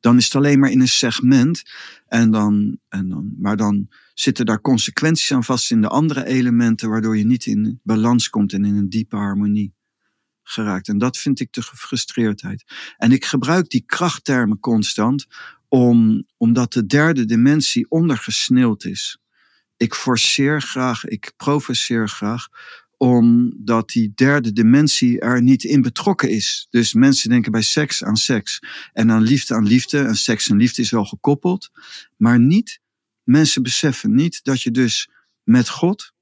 [0.00, 1.62] Dan is het alleen maar in een segment
[2.06, 6.88] en dan, en dan, maar dan zitten daar consequenties aan vast in de andere elementen,
[6.88, 9.72] waardoor je niet in balans komt en in een diepe harmonie
[10.42, 10.88] geraakt.
[10.88, 12.64] En dat vind ik de gefrustreerdheid.
[12.96, 15.26] En ik gebruik die krachttermen constant,
[15.68, 19.18] om, omdat de derde dimensie ondergesneeuwd is.
[19.76, 22.48] Ik forceer graag, ik provoceer graag,
[22.96, 26.66] omdat die derde dimensie er niet in betrokken is.
[26.70, 28.60] Dus mensen denken bij seks aan seks
[28.92, 29.98] en aan liefde aan liefde.
[29.98, 31.70] En seks en liefde is wel gekoppeld,
[32.16, 32.80] maar niet.
[33.22, 35.10] Mensen beseffen niet dat je dus
[35.42, 36.12] met God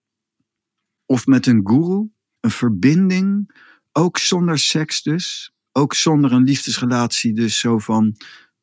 [1.07, 2.09] of met een guru
[2.41, 3.51] een verbinding,
[3.93, 8.17] ook zonder seks dus, ook zonder een liefdesrelatie, dus zo van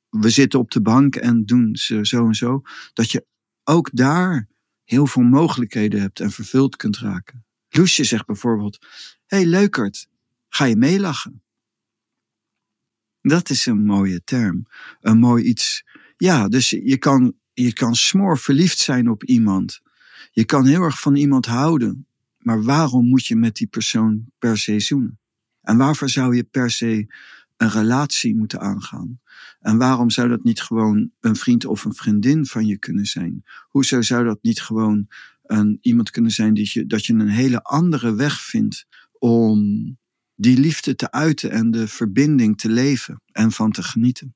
[0.09, 2.61] we zitten op de bank en doen ze zo en zo,
[2.93, 3.25] dat je
[3.63, 4.47] ook daar
[4.83, 7.45] heel veel mogelijkheden hebt en vervuld kunt raken.
[7.69, 8.85] Loesje zegt bijvoorbeeld:
[9.25, 10.07] hey, leukert,
[10.49, 11.41] ga je meelachen?
[13.21, 14.67] Dat is een mooie term.
[15.01, 15.83] Een mooi iets.
[16.17, 19.81] Ja, dus je kan, je kan smoor verliefd zijn op iemand.
[20.31, 22.07] Je kan heel erg van iemand houden.
[22.47, 25.19] Maar waarom moet je met die persoon per se zoenen?
[25.62, 27.13] En waarvoor zou je per se
[27.57, 29.19] een relatie moeten aangaan?
[29.60, 33.43] En waarom zou dat niet gewoon een vriend of een vriendin van je kunnen zijn?
[33.67, 35.07] Hoezo zou dat niet gewoon
[35.43, 38.86] een, iemand kunnen zijn die je, dat je een hele andere weg vindt
[39.19, 39.60] om
[40.36, 44.36] die liefde te uiten en de verbinding te leven en van te genieten?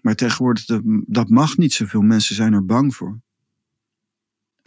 [0.00, 2.02] Maar tegenwoordig, dat, dat mag niet zoveel.
[2.02, 3.24] Mensen zijn er bang voor.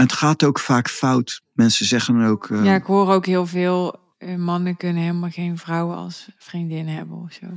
[0.02, 1.42] Het gaat ook vaak fout.
[1.54, 2.50] Mensen zeggen ook.
[2.50, 4.00] Uh, ja, ik hoor ook heel veel.
[4.18, 7.48] Eh, mannen kunnen helemaal geen vrouwen als vriendin hebben of zo.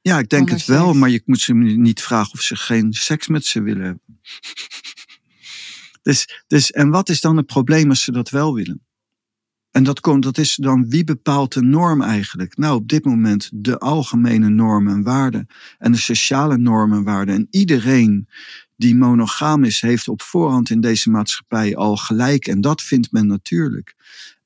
[0.00, 3.28] Ja, ik denk het wel, maar je moet ze niet vragen of ze geen seks
[3.28, 4.20] met ze willen hebben.
[6.02, 8.86] dus, dus, en wat is dan het probleem als ze dat wel willen?
[9.70, 12.56] En dat, komt, dat is dan wie bepaalt de norm eigenlijk?
[12.56, 15.46] Nou, op dit moment de algemene normen en waarden
[15.78, 17.34] en de sociale normen en waarden.
[17.34, 18.28] En iedereen
[18.76, 22.46] die monogaam is, heeft op voorhand in deze maatschappij al gelijk.
[22.46, 23.94] En dat vindt men natuurlijk.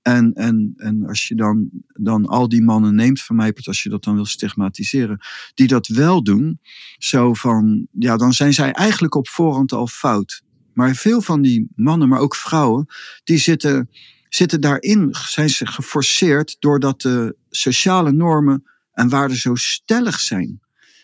[0.03, 3.89] En, en, en als je dan, dan al die mannen neemt, van mij, als je
[3.89, 5.21] dat dan wil stigmatiseren,
[5.55, 6.61] die dat wel doen,
[6.99, 10.43] zo van, ja, dan zijn zij eigenlijk op voorhand al fout.
[10.73, 12.87] Maar veel van die mannen, maar ook vrouwen,
[13.25, 13.91] die zitten,
[14.29, 20.61] zitten daarin, zijn ze geforceerd doordat de sociale normen en waarden zo stellig zijn.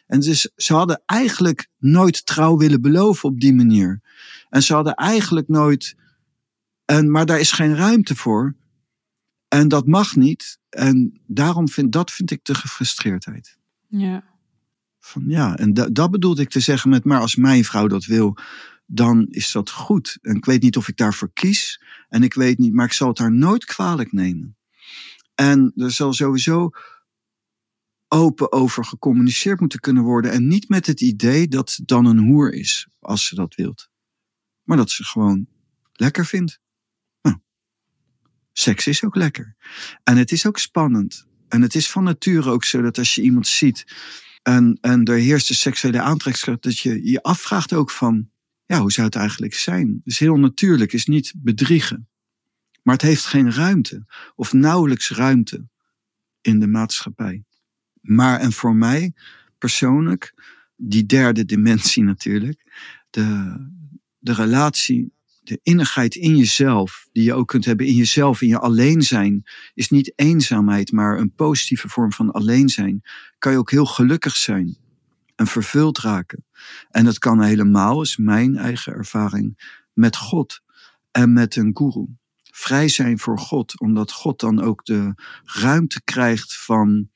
[0.06, 4.00] En dus ze hadden eigenlijk nooit trouw willen beloven op die manier.
[4.48, 5.96] En ze hadden eigenlijk nooit.
[6.84, 8.54] En, maar daar is geen ruimte voor.
[9.48, 10.58] En dat mag niet.
[10.68, 13.58] En daarom vind dat vind ik de gefrustreerdheid.
[13.88, 14.24] Ja.
[14.98, 18.04] Van, ja, en da, dat bedoelde ik te zeggen met, maar als mijn vrouw dat
[18.04, 18.36] wil,
[18.86, 20.18] dan is dat goed.
[20.22, 21.82] En ik weet niet of ik daarvoor kies.
[22.08, 24.56] En ik weet niet, maar ik zal het haar nooit kwalijk nemen.
[25.34, 26.70] En er zal sowieso
[28.14, 30.30] open over gecommuniceerd moeten kunnen worden.
[30.30, 33.88] En niet met het idee dat dan een hoer is, als ze dat wilt.
[34.62, 35.46] Maar dat ze gewoon
[35.92, 36.60] lekker vindt.
[37.22, 37.36] Nou,
[38.52, 39.56] seks is ook lekker.
[40.04, 41.26] En het is ook spannend.
[41.48, 43.84] En het is van nature ook zo dat als je iemand ziet
[44.42, 48.30] en, en er heerst de seksuele aantrekkingskracht, dat je je afvraagt ook van,
[48.66, 49.88] ja, hoe zou het eigenlijk zijn?
[49.88, 52.08] Het is heel natuurlijk, is niet bedriegen.
[52.82, 55.68] Maar het heeft geen ruimte, of nauwelijks ruimte
[56.40, 57.44] in de maatschappij.
[58.04, 59.12] Maar en voor mij
[59.58, 60.34] persoonlijk,
[60.76, 62.64] die derde dimensie natuurlijk,
[63.10, 63.56] de,
[64.18, 65.12] de relatie,
[65.42, 69.42] de innigheid in jezelf, die je ook kunt hebben in jezelf, in je alleen zijn,
[69.74, 73.02] is niet eenzaamheid, maar een positieve vorm van alleen zijn.
[73.38, 74.76] Kan je ook heel gelukkig zijn
[75.36, 76.44] en vervuld raken.
[76.90, 80.60] En dat kan helemaal, is mijn eigen ervaring, met God
[81.10, 82.06] en met een guru.
[82.42, 85.14] Vrij zijn voor God, omdat God dan ook de
[85.44, 87.08] ruimte krijgt van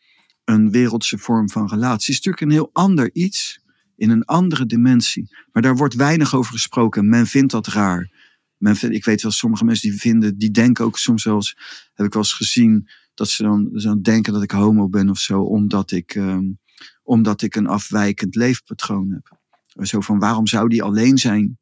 [0.49, 2.15] een wereldse vorm van relatie.
[2.15, 3.61] is natuurlijk een heel ander iets,
[3.97, 5.37] in een andere dimensie.
[5.53, 7.09] Maar daar wordt weinig over gesproken.
[7.09, 8.11] Men vindt dat raar.
[8.57, 11.57] Men ik weet wel, sommige mensen die vinden, die denken ook soms zelfs,
[11.95, 15.43] heb ik wel eens gezien, dat ze dan, denken dat ik homo ben of zo,
[15.43, 16.59] omdat ik, um,
[17.03, 19.39] omdat ik een afwijkend leefpatroon heb.
[19.87, 21.59] Zo van, waarom zou die alleen zijn?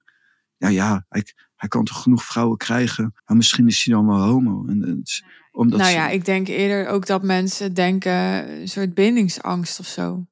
[0.57, 4.67] Ja, ja, hij, kan toch genoeg vrouwen krijgen, maar misschien is hij dan wel homo.
[4.67, 5.25] En, het,
[5.57, 8.13] omdat nou ja, ik denk eerder ook dat mensen denken
[8.61, 10.27] een soort bindingsangst of zo.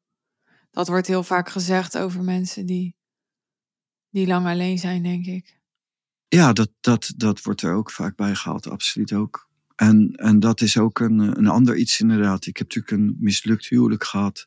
[0.70, 2.96] Dat wordt heel vaak gezegd over mensen die,
[4.10, 5.58] die lang alleen zijn, denk ik.
[6.28, 9.48] Ja, dat, dat, dat wordt er ook vaak bij gehaald, absoluut ook.
[9.76, 12.46] En, en dat is ook een, een ander iets inderdaad.
[12.46, 14.46] Ik heb natuurlijk een mislukt huwelijk gehad.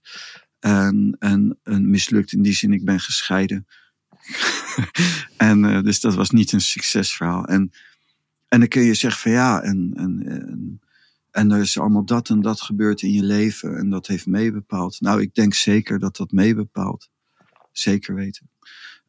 [0.60, 3.68] En, en een mislukt in die zin, ik ben gescheiden.
[5.38, 7.46] en uh, dus dat was niet een succesverhaal.
[7.46, 7.72] En
[8.48, 10.82] en dan kun je zeggen van ja, en, en,
[11.32, 15.02] en, er is allemaal dat en dat gebeurd in je leven en dat heeft meebepaald.
[15.02, 17.10] Nou, ik denk zeker dat dat meebepaalt.
[17.72, 18.50] Zeker weten.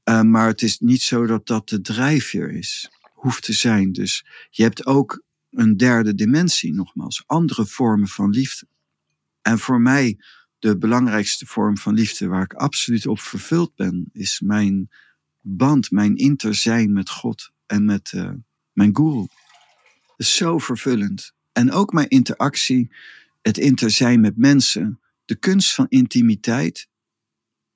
[0.04, 2.90] Uh, maar het is niet zo dat dat de drijfveer is.
[3.12, 3.92] Hoeft te zijn.
[3.92, 7.22] Dus je hebt ook een derde dimensie, nogmaals.
[7.26, 8.66] Andere vormen van liefde.
[9.42, 10.18] En voor mij,
[10.58, 14.90] de belangrijkste vorm van liefde waar ik absoluut op vervuld ben, is mijn
[15.40, 18.30] band, mijn interzijn met God en met, uh,
[18.78, 19.26] mijn guru.
[20.16, 21.32] is zo vervullend.
[21.52, 22.94] En ook mijn interactie,
[23.42, 26.88] het inter zijn met mensen, de kunst van intimiteit,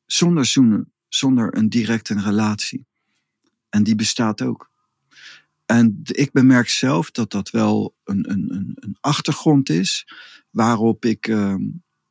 [0.06, 2.86] zonder zoenen, zonder een directe relatie.
[3.68, 4.70] En die bestaat ook.
[5.66, 10.06] En ik bemerk zelf dat dat wel een, een, een achtergrond is
[10.50, 11.54] waarop ik uh,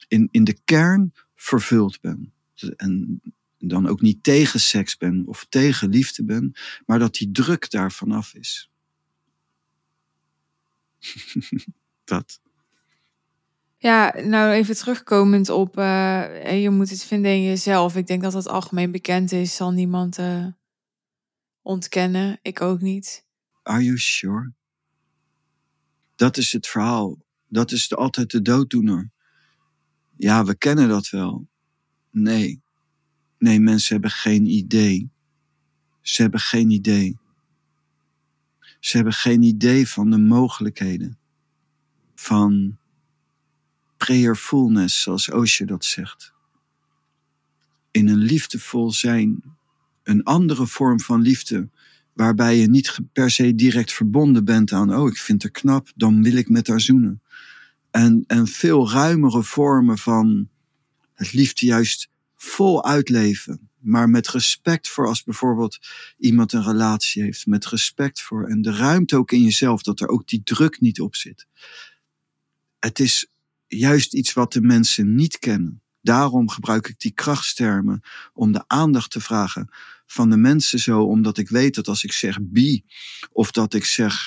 [0.08, 2.34] in, in de kern vervuld ben.
[2.75, 3.21] En
[3.58, 6.51] dan ook niet tegen seks ben of tegen liefde ben,
[6.86, 8.70] maar dat die druk daar vanaf is.
[12.03, 12.39] dat.
[13.77, 17.95] Ja, nou even terugkomend op, uh, je moet het vinden in jezelf.
[17.95, 20.47] Ik denk dat dat algemeen bekend is, zal niemand uh,
[21.61, 22.39] ontkennen.
[22.41, 23.25] Ik ook niet.
[23.63, 24.53] Are you sure?
[26.15, 27.17] Dat is het verhaal.
[27.47, 29.11] Dat is de, altijd de dooddoener.
[30.17, 31.47] Ja, we kennen dat wel.
[32.11, 32.61] Nee.
[33.37, 35.09] Nee, mensen hebben geen idee.
[36.01, 37.19] Ze hebben geen idee.
[38.82, 41.17] Ze hebben geen idee van de mogelijkheden
[42.15, 42.78] van
[43.98, 46.34] prayerfulness, zoals Osho dat zegt.
[47.91, 49.44] In een liefdevol zijn,
[50.04, 51.70] een andere vorm van liefde,
[52.13, 56.24] waarbij je niet per se direct verbonden bent aan, oh, ik vind haar knap, dan
[56.24, 57.22] wil ik met haar zoenen.
[57.91, 60.50] En, en veel ruimere vormen van
[61.13, 65.79] het liefde juist vol uitleven maar met respect voor als bijvoorbeeld
[66.17, 67.46] iemand een relatie heeft.
[67.46, 71.02] Met respect voor en de ruimte ook in jezelf, dat er ook die druk niet
[71.02, 71.48] op zit.
[72.79, 73.27] Het is
[73.67, 75.82] juist iets wat de mensen niet kennen.
[76.02, 78.02] Daarom gebruik ik die krachtstermen
[78.34, 79.69] om de aandacht te vragen
[80.06, 82.84] van de mensen zo, omdat ik weet dat als ik zeg bi
[83.32, 84.25] of dat ik zeg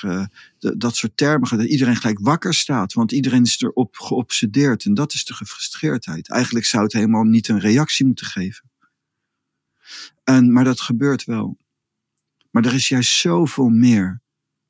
[0.59, 4.93] de, dat soort termen, dat iedereen gelijk wakker staat, want iedereen is erop geobsedeerd en
[4.93, 6.29] dat is de gefrustreerdheid.
[6.29, 8.69] Eigenlijk zou het helemaal niet een reactie moeten geven.
[10.23, 11.57] En, maar dat gebeurt wel.
[12.51, 14.21] Maar er is juist zoveel meer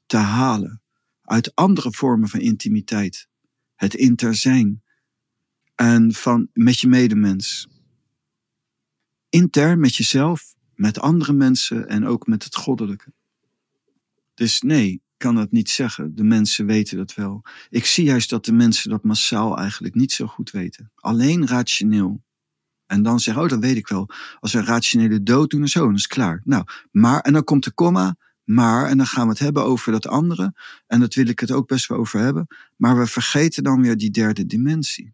[0.05, 0.82] te halen
[1.22, 3.28] uit andere vormen van intimiteit.
[3.76, 4.84] Het inter zijn.
[5.76, 7.68] En van met je medemens.
[9.30, 13.13] intern met jezelf, met andere mensen en ook met het goddelijke.
[14.34, 16.16] Dus nee, ik kan dat niet zeggen.
[16.16, 17.41] De mensen weten dat wel.
[17.70, 20.91] Ik zie juist dat de mensen dat massaal eigenlijk niet zo goed weten.
[20.95, 22.24] Alleen rationeel.
[22.86, 24.10] En dan zeggen, oh, dat weet ik wel.
[24.40, 26.42] Als we een rationele dood doen en zo, dan is het klaar.
[26.44, 29.92] Nou, maar, en dan komt de komma, maar, en dan gaan we het hebben over
[29.92, 30.54] dat andere.
[30.88, 32.48] En dat wil ik het ook best wel over hebben.
[32.76, 35.14] Maar we vergeten dan weer die derde dimensie.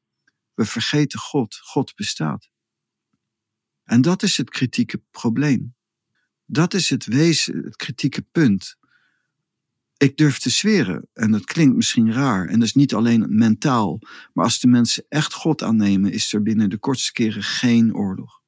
[0.53, 1.59] We vergeten God.
[1.63, 2.49] God bestaat.
[3.83, 5.75] En dat is het kritieke probleem.
[6.45, 8.77] Dat is het wezen, het kritieke punt.
[10.01, 13.99] Ik durf te zweren, en dat klinkt misschien raar, en dat is niet alleen mentaal,
[14.33, 18.41] maar als de mensen echt God aannemen, is er binnen de kortste keren geen oorlog.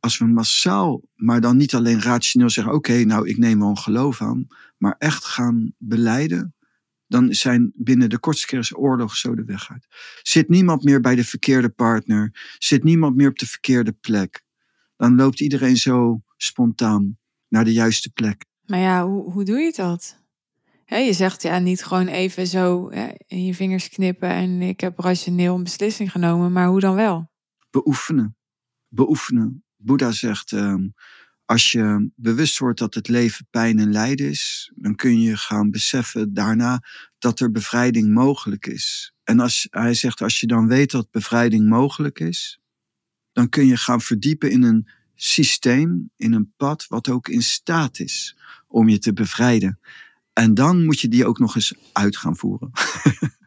[0.00, 3.78] Als we massaal, maar dan niet alleen rationeel zeggen: oké, nou ik neem wel een
[3.78, 4.46] geloof aan,
[4.78, 6.54] maar echt gaan beleiden,
[7.06, 9.86] dan zijn binnen de kortste keren oorlog zo de weg uit.
[10.22, 14.42] Zit niemand meer bij de verkeerde partner, zit niemand meer op de verkeerde plek,
[14.96, 17.18] dan loopt iedereen zo spontaan
[17.48, 18.47] naar de juiste plek.
[18.68, 20.16] Maar ja, hoe, hoe doe je dat?
[20.86, 22.88] je zegt ja, niet gewoon even zo
[23.26, 27.30] in je vingers knippen en ik heb rationeel een beslissing genomen, maar hoe dan wel?
[27.70, 28.36] Beoefenen.
[28.88, 29.64] Beoefenen.
[29.76, 30.88] Boeddha zegt, ehm,
[31.44, 35.70] als je bewust wordt dat het leven pijn en lijden is, dan kun je gaan
[35.70, 36.82] beseffen daarna
[37.18, 39.12] dat er bevrijding mogelijk is.
[39.24, 42.60] En als, hij zegt, als je dan weet dat bevrijding mogelijk is,
[43.32, 44.88] dan kun je gaan verdiepen in een
[45.20, 49.80] systeem, in een pad wat ook in staat is om je te bevrijden.
[50.32, 52.70] En dan moet je die ook nog eens uit gaan voeren.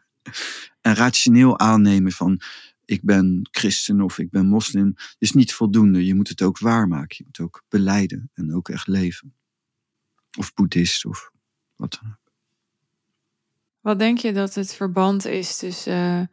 [0.80, 2.40] en rationeel aannemen van
[2.84, 6.04] ik ben christen of ik ben moslim is niet voldoende.
[6.04, 7.16] Je moet het ook waarmaken.
[7.18, 9.34] Je moet ook beleiden en ook echt leven.
[10.38, 11.30] Of boeddhist of
[11.76, 12.32] wat dan ook.
[13.80, 16.26] Wat denk je dat het verband is tussen uh,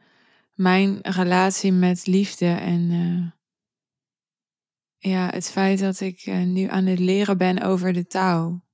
[0.53, 3.38] mijn relatie met liefde en uh,
[4.99, 8.67] ja, het feit dat ik uh, nu aan het leren ben over de taal?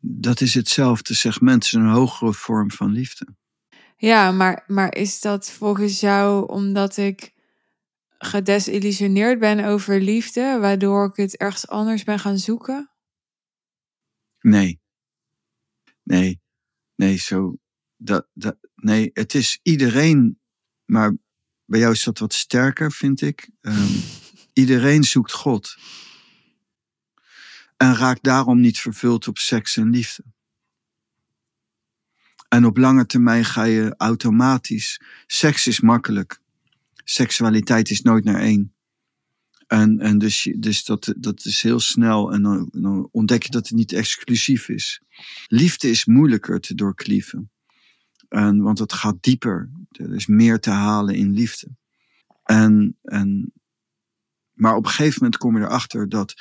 [0.00, 3.26] Dat is hetzelfde segment, is een hogere vorm van liefde.
[3.96, 7.32] Ja, maar, maar is dat volgens jou omdat ik
[8.18, 12.90] gedesillusioneerd ben over liefde, waardoor ik het ergens anders ben gaan zoeken?
[14.40, 14.80] Nee.
[16.02, 16.40] Nee.
[16.94, 17.56] Nee, zo.
[17.96, 20.40] Dat, dat, nee, het is iedereen,
[20.84, 21.16] maar
[21.64, 23.50] bij jou is dat wat sterker, vind ik.
[23.60, 24.02] Um,
[24.58, 25.76] iedereen zoekt God.
[27.76, 30.24] En raakt daarom niet vervuld op seks en liefde.
[32.48, 35.00] En op lange termijn ga je automatisch.
[35.26, 36.40] Seks is makkelijk.
[37.04, 38.74] Seksualiteit is nooit naar één.
[39.66, 42.32] En, en dus, dus dat, dat is heel snel.
[42.32, 42.42] En
[42.72, 45.02] dan, ontdek je dat het niet exclusief is.
[45.46, 47.50] Liefde is moeilijker te doorklieven.
[48.28, 49.70] En, want het gaat dieper.
[49.90, 51.68] Er is meer te halen in liefde.
[52.44, 53.52] En, en,
[54.58, 56.34] maar op een gegeven moment kom je erachter dat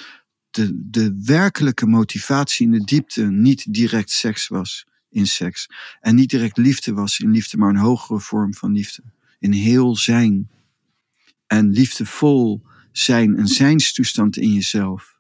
[0.50, 5.70] de, de werkelijke motivatie in de diepte niet direct seks was in seks.
[6.00, 9.04] En niet direct liefde was in liefde, maar een hogere vorm van liefde.
[9.40, 10.50] In heel zijn.
[11.48, 12.62] En liefdevol
[12.92, 15.20] zijn, een zijnstoestand in jezelf.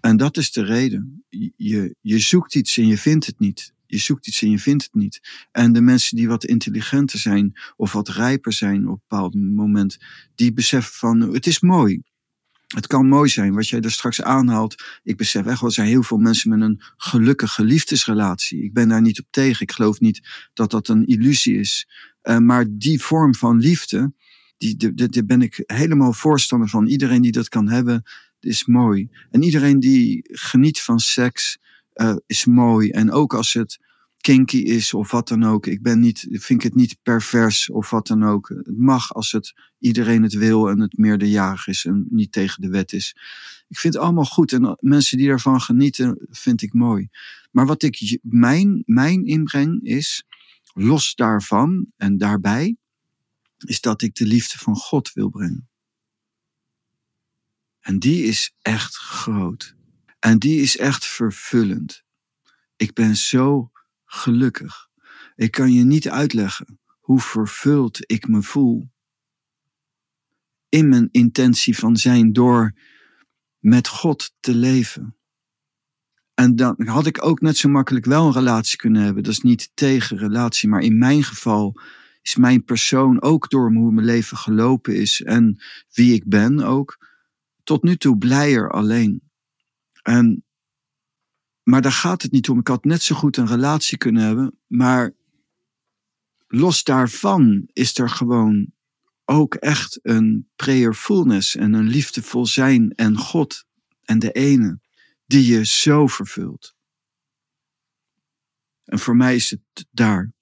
[0.00, 1.24] En dat is de reden.
[1.56, 3.73] Je, je zoekt iets en je vindt het niet.
[3.94, 5.20] Je zoekt iets en je vindt het niet.
[5.52, 9.98] En de mensen die wat intelligenter zijn of wat rijper zijn op een bepaald moment,
[10.34, 12.02] die beseffen van het is mooi.
[12.66, 14.82] Het kan mooi zijn wat jij er straks aanhaalt.
[15.02, 18.62] Ik besef echt wel, er zijn heel veel mensen met een gelukkige liefdesrelatie.
[18.62, 19.62] Ik ben daar niet op tegen.
[19.62, 21.88] Ik geloof niet dat dat een illusie is.
[22.22, 24.12] Uh, maar die vorm van liefde,
[24.58, 26.86] die, daar ben ik helemaal voorstander van.
[26.86, 28.02] Iedereen die dat kan hebben,
[28.40, 29.08] is mooi.
[29.30, 31.58] En iedereen die geniet van seks,
[31.94, 32.90] uh, is mooi.
[32.90, 33.78] En ook als het
[34.24, 35.66] kinky is of wat dan ook.
[35.66, 38.48] Ik ben niet, vind het niet pervers of wat dan ook.
[38.48, 42.68] Het mag als het iedereen het wil en het meerderjarig is en niet tegen de
[42.68, 43.16] wet is.
[43.68, 47.08] Ik vind het allemaal goed en mensen die daarvan genieten, vind ik mooi.
[47.50, 50.24] Maar wat ik, mijn, mijn inbreng is,
[50.74, 52.76] los daarvan en daarbij,
[53.58, 55.68] is dat ik de liefde van God wil brengen.
[57.80, 59.76] En die is echt groot.
[60.24, 62.04] En die is echt vervullend.
[62.76, 63.70] Ik ben zo
[64.04, 64.88] gelukkig.
[65.36, 68.90] Ik kan je niet uitleggen hoe vervuld ik me voel
[70.68, 72.74] in mijn intentie van zijn door
[73.58, 75.16] met God te leven.
[76.34, 79.22] En dan had ik ook net zo makkelijk wel een relatie kunnen hebben.
[79.22, 81.80] Dat is niet tegen relatie, maar in mijn geval
[82.22, 85.62] is mijn persoon ook door hoe mijn leven gelopen is en
[85.92, 87.06] wie ik ben ook,
[87.64, 89.23] tot nu toe blijer alleen.
[90.04, 90.44] En
[91.64, 92.58] maar daar gaat het niet om.
[92.58, 94.58] Ik had net zo goed een relatie kunnen hebben.
[94.66, 95.12] Maar
[96.46, 98.72] los daarvan is er gewoon
[99.24, 103.64] ook echt een prayerfulness en een liefdevol zijn en God
[104.02, 104.80] en de ene
[105.26, 106.74] die je zo vervult.
[108.84, 110.32] En voor mij is het daar.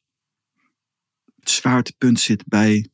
[1.39, 2.89] Het zwaartepunt zit bij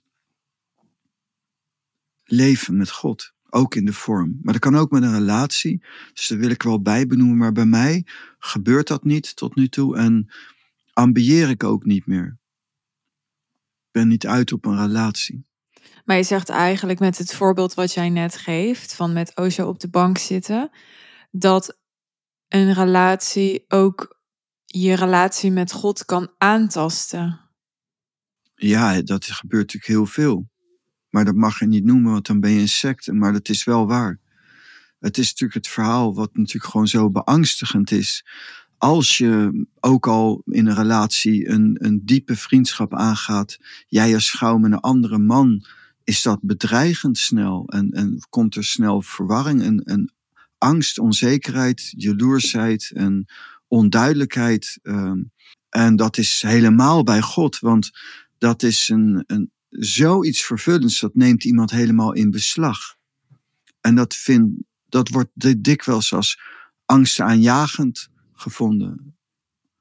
[2.24, 3.32] leven met God.
[3.50, 4.38] Ook in de vorm.
[4.42, 5.84] Maar dat kan ook met een relatie.
[6.12, 7.36] Dus daar wil ik wel bij benoemen.
[7.36, 8.06] Maar bij mij
[8.38, 9.96] gebeurt dat niet tot nu toe.
[9.96, 10.32] En
[10.92, 12.38] ambieer ik ook niet meer.
[13.56, 15.46] Ik ben niet uit op een relatie.
[16.04, 19.80] Maar je zegt eigenlijk met het voorbeeld wat jij net geeft, van met Osho op
[19.80, 20.70] de bank zitten,
[21.30, 21.78] dat
[22.48, 24.18] een relatie ook
[24.64, 27.40] je relatie met God kan aantasten.
[28.54, 30.48] Ja, dat gebeurt natuurlijk heel veel.
[31.10, 33.12] Maar dat mag je niet noemen, want dan ben je een secte.
[33.12, 34.18] Maar dat is wel waar.
[34.98, 38.24] Het is natuurlijk het verhaal wat natuurlijk gewoon zo beangstigend is.
[38.78, 44.58] Als je ook al in een relatie een, een diepe vriendschap aangaat, jij als vrouw
[44.58, 45.64] met een andere man,
[46.04, 47.68] is dat bedreigend snel.
[47.68, 50.12] En, en komt er snel verwarring en, en
[50.58, 53.26] angst, onzekerheid, jaloersheid en
[53.68, 54.78] onduidelijkheid.
[54.82, 55.22] Ehm,
[55.68, 57.90] en dat is helemaal bij God, want
[58.38, 62.96] dat is een, een, zoiets vervullends, dat neemt iemand helemaal in beslag.
[63.80, 64.50] En dat, vind,
[64.88, 65.30] dat wordt
[65.64, 66.40] dikwijls als
[66.84, 69.16] angstaanjagend gevonden.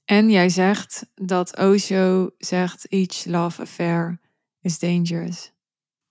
[0.05, 4.19] En jij zegt dat Osho zegt each love affair
[4.61, 5.51] is dangerous.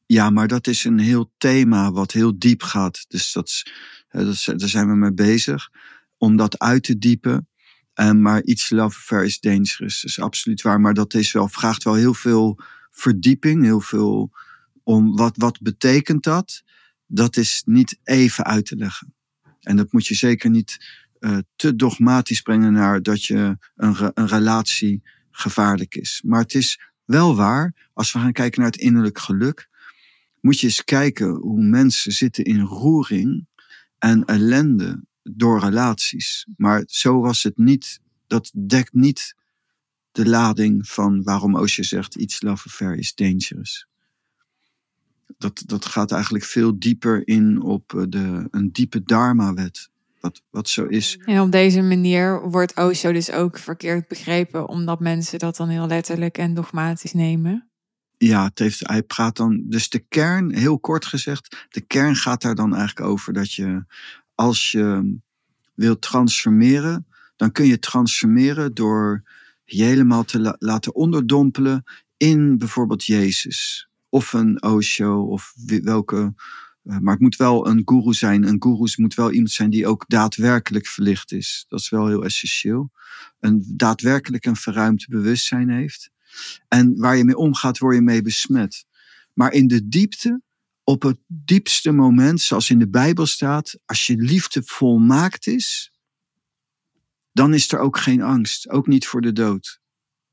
[0.06, 3.04] Ja, maar dat is een heel thema wat heel diep gaat.
[3.08, 3.62] Dus dat,
[4.08, 5.70] dat, daar zijn we mee bezig.
[6.16, 7.48] Om dat uit te diepen.
[7.94, 10.00] En maar each love affair is dangerous.
[10.00, 10.80] Dat is absoluut waar.
[10.80, 12.60] Maar dat is wel, vraagt wel heel veel
[12.96, 14.30] verdieping, heel veel
[14.82, 16.62] om wat, wat betekent dat?
[17.06, 19.14] Dat is niet even uit te leggen.
[19.60, 24.26] En dat moet je zeker niet uh, te dogmatisch brengen naar dat je een, een
[24.26, 26.22] relatie gevaarlijk is.
[26.24, 29.68] Maar het is wel waar, als we gaan kijken naar het innerlijk geluk,
[30.40, 33.46] moet je eens kijken hoe mensen zitten in roering
[33.98, 36.46] en ellende door relaties.
[36.56, 39.34] Maar zo was het niet, dat dekt niet
[40.16, 43.86] de lading van waarom Osho zegt iets love affair is dangerous.
[45.38, 49.88] Dat, dat gaat eigenlijk veel dieper in op eh, de, een diepe dharma-wet.
[50.20, 51.18] Wat, wat zo is.
[51.24, 55.86] En op deze manier wordt Osho dus ook verkeerd begrepen, omdat mensen dat dan heel
[55.86, 57.68] letterlijk en dogmatisch nemen.
[58.18, 59.62] Ja, het heeft, hij praat dan.
[59.66, 63.84] Dus de kern, heel kort gezegd, de kern gaat daar dan eigenlijk over dat je,
[64.34, 65.18] als je
[65.74, 67.06] wilt transformeren,
[67.36, 69.22] dan kun je transformeren door
[69.66, 71.84] je helemaal te laten onderdompelen
[72.16, 73.88] in bijvoorbeeld Jezus.
[74.08, 75.52] Of een Osho, of
[75.82, 76.34] welke.
[76.82, 78.46] Eh, maar het moet wel een guru zijn.
[78.46, 81.64] Een guru moet wel iemand zijn die ook daadwerkelijk verlicht is.
[81.68, 82.90] Dat is wel heel essentieel.
[83.40, 86.10] Een daadwerkelijk een verruimd bewustzijn heeft.
[86.68, 88.84] En waar je mee omgaat, word je mee besmet.
[89.32, 90.40] Maar in de diepte,
[90.84, 95.92] op het diepste moment, zoals in de Bijbel staat, als je liefde volmaakt is,
[97.36, 99.80] dan is er ook geen angst, ook niet voor de dood.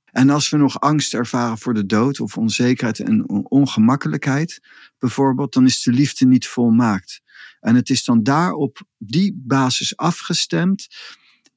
[0.06, 4.60] En als we nog angst ervaren voor de dood of onzekerheid en ongemakkelijkheid
[4.98, 7.22] bijvoorbeeld, dan is de liefde niet volmaakt.
[7.60, 10.88] En het is dan daar op die basis afgestemd.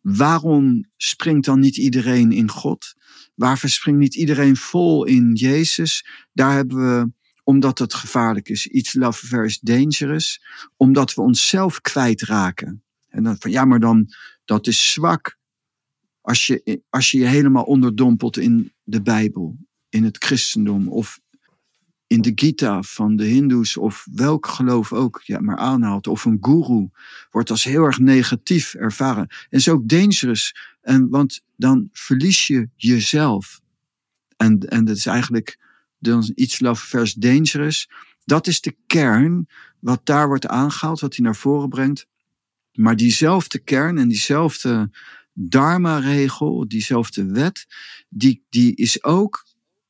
[0.01, 2.95] Waarom springt dan niet iedereen in God?
[3.35, 6.07] Waarvoor springt niet iedereen vol in Jezus?
[6.33, 10.43] Daar hebben we, omdat het gevaarlijk is, iets love versus dangerous,
[10.77, 12.83] omdat we onszelf kwijtraken.
[13.09, 14.09] En dan van ja, maar dan
[14.47, 15.39] dat is zwak.
[16.21, 19.57] Als je, als je je helemaal onderdompelt in de Bijbel,
[19.89, 21.21] in het christendom of
[22.07, 26.39] in de Gita van de Hindoes of welk geloof ook ja, maar aanhaalt, of een
[26.41, 26.89] guru,
[27.31, 29.27] wordt als heel erg negatief ervaren.
[29.29, 33.61] En is ook dangerous, en, want dan verlies je jezelf.
[34.37, 35.59] En, en dat is eigenlijk
[35.99, 37.91] dan iets love vers dangerous.
[38.25, 39.47] Dat is de kern
[39.79, 42.07] wat daar wordt aangehaald, wat hij naar voren brengt.
[42.77, 44.91] Maar diezelfde kern en diezelfde
[45.33, 47.67] dharma-regel, diezelfde wet,
[48.09, 49.45] die, die is ook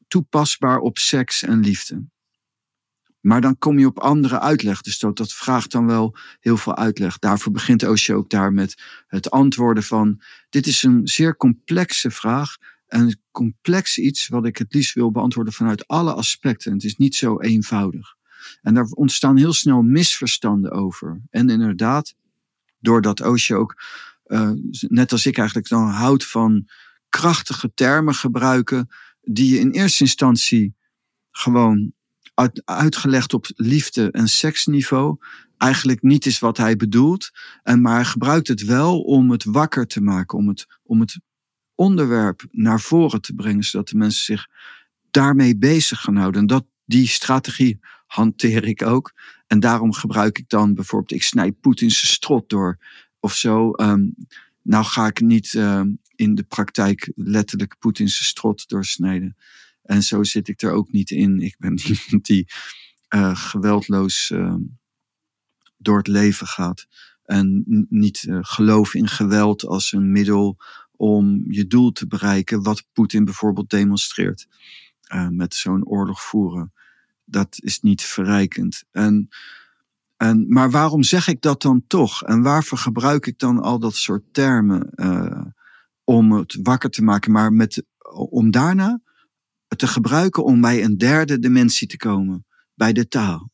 [0.08, 2.04] toepasbaar op seks en liefde.
[3.26, 4.80] Maar dan kom je op andere uitleg.
[4.80, 7.18] Dus dat, vraagt dan wel heel veel uitleg.
[7.18, 12.56] Daarvoor begint Osho ook daar met het antwoorden van: dit is een zeer complexe vraag.
[12.86, 16.72] Een complex iets wat ik het liefst wil beantwoorden vanuit alle aspecten.
[16.72, 18.14] Het is niet zo eenvoudig.
[18.62, 21.20] En daar ontstaan heel snel misverstanden over.
[21.30, 22.14] En inderdaad,
[22.86, 23.82] doordat Osho ook,
[24.26, 26.68] uh, net als ik eigenlijk, dan houdt van
[27.08, 28.88] krachtige termen gebruiken,
[29.20, 30.74] die je in eerste instantie
[31.30, 31.92] gewoon
[32.34, 35.16] uit, uitgelegd op liefde- en seksniveau
[35.56, 37.30] eigenlijk niet is wat hij bedoelt.
[37.62, 41.18] En, maar gebruikt het wel om het wakker te maken, om het, om het
[41.74, 44.46] onderwerp naar voren te brengen, zodat de mensen zich
[45.10, 46.40] daarmee bezig gaan houden.
[46.40, 49.12] En dat, die strategie hanteer ik ook.
[49.46, 52.78] En daarom gebruik ik dan bijvoorbeeld, ik snijd Poetin's strot door
[53.20, 53.70] of zo.
[53.76, 54.14] Um,
[54.62, 59.36] nou ga ik niet ehm, in de praktijk letterlijk Poetin's strot doorsnijden.
[59.82, 61.40] En zo zit ik er ook niet in.
[61.40, 62.46] Ik ben iemand die
[63.14, 64.60] uh, geweldloos ehm,
[65.76, 66.86] door het leven gaat.
[67.24, 70.56] En niet uh, geloof in geweld als een middel
[70.96, 74.46] om je doel te bereiken, wat Poetin bijvoorbeeld demonstreert.
[75.14, 76.72] Uh, met zo'n oorlog voeren.
[77.26, 78.84] Dat is niet verrijkend.
[78.90, 79.28] En,
[80.16, 82.22] en, maar waarom zeg ik dat dan toch?
[82.22, 85.44] En waarvoor gebruik ik dan al dat soort termen uh,
[86.04, 87.84] om het wakker te maken, maar met,
[88.30, 89.00] om daarna
[89.76, 93.50] te gebruiken om bij een derde dimensie te komen, bij de taal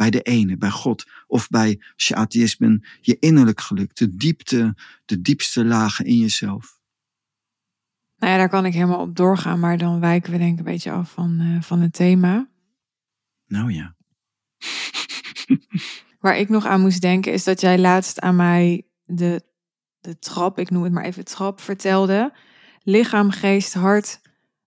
[0.00, 1.04] bij de ene, bij God.
[1.26, 2.58] Of bij, als je atheïst
[3.00, 3.96] je innerlijk geluk.
[3.96, 4.74] De diepte,
[5.04, 6.78] de diepste lagen in jezelf.
[8.18, 9.60] Nou ja, daar kan ik helemaal op doorgaan.
[9.60, 12.48] Maar dan wijken we denk ik een beetje af van, uh, van het thema.
[13.50, 13.96] Nou ja.
[16.20, 19.42] Waar ik nog aan moest denken is dat jij laatst aan mij de,
[20.00, 22.32] de trap, ik noem het maar even trap, vertelde.
[22.82, 24.20] Lichaam, geest, hart,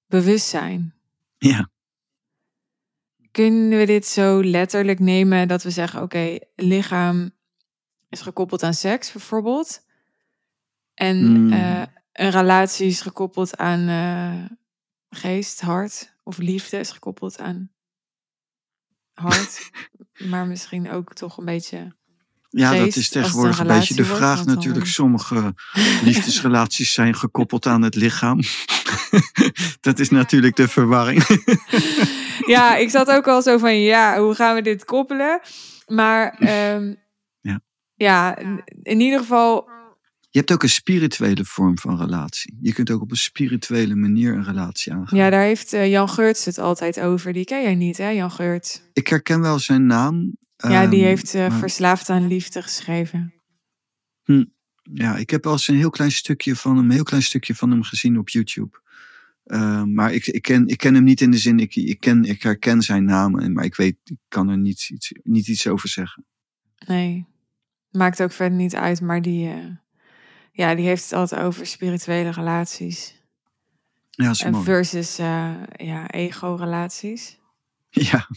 [0.07, 0.93] bewustzijn.
[1.37, 1.71] Ja
[3.33, 7.31] kunnen we dit zo letterlijk nemen dat we zeggen: oké, lichaam
[8.09, 9.85] is gekoppeld aan seks bijvoorbeeld.
[10.93, 11.53] En mm.
[11.53, 11.81] uh,
[12.11, 14.45] een relatie is gekoppeld aan uh,
[15.09, 16.15] geest, hart.
[16.23, 17.71] Of liefde is gekoppeld aan
[19.13, 19.71] hart.
[20.31, 21.95] maar misschien ook toch een beetje.
[22.49, 24.85] Ja, dat is tegenwoordig een, een beetje de vraag wordt, natuurlijk.
[24.85, 25.53] Sommige
[26.03, 28.39] liefdesrelaties zijn gekoppeld aan het lichaam.
[29.81, 31.23] dat is natuurlijk de verwarring.
[32.45, 35.39] ja, ik zat ook al zo van, ja, hoe gaan we dit koppelen?
[35.87, 36.35] Maar
[36.73, 36.95] um,
[37.41, 37.59] ja.
[37.95, 38.37] ja,
[38.81, 39.71] in ieder geval...
[40.33, 42.57] Je hebt ook een spirituele vorm van relatie.
[42.61, 45.19] Je kunt ook op een spirituele manier een relatie aangaan.
[45.19, 47.33] Ja, daar heeft uh, Jan Geurts het altijd over.
[47.33, 48.81] Die ken jij niet, hè, Jan Geurts?
[48.93, 50.35] Ik herken wel zijn naam.
[50.55, 51.59] Ja, die um, heeft uh, maar...
[51.59, 53.33] Verslaafd aan Liefde geschreven.
[54.23, 54.45] Hm.
[54.93, 57.55] Ja, ik heb wel eens een heel klein stukje van hem, een heel klein stukje
[57.55, 58.81] van hem gezien op YouTube.
[59.45, 62.23] Uh, maar ik, ik, ken, ik ken hem niet in de zin, ik, ik, ken,
[62.23, 65.89] ik herken zijn naam, maar ik weet, ik kan er niet iets, niet iets over
[65.89, 66.25] zeggen.
[66.87, 67.25] Nee,
[67.91, 69.65] maakt ook verder niet uit, maar die, uh,
[70.55, 73.21] ja, die heeft het altijd over spirituele relaties.
[74.09, 74.63] Ja, is mooi.
[74.63, 77.39] Versus uh, ja, ego-relaties.
[77.89, 78.27] Ja.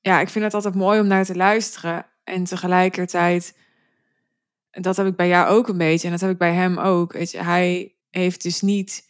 [0.00, 2.06] Ja, ik vind het altijd mooi om naar te luisteren.
[2.24, 3.58] En tegelijkertijd,
[4.70, 6.06] dat heb ik bij jou ook een beetje.
[6.06, 7.12] En dat heb ik bij hem ook.
[7.12, 9.04] Weet je, hij heeft dus niet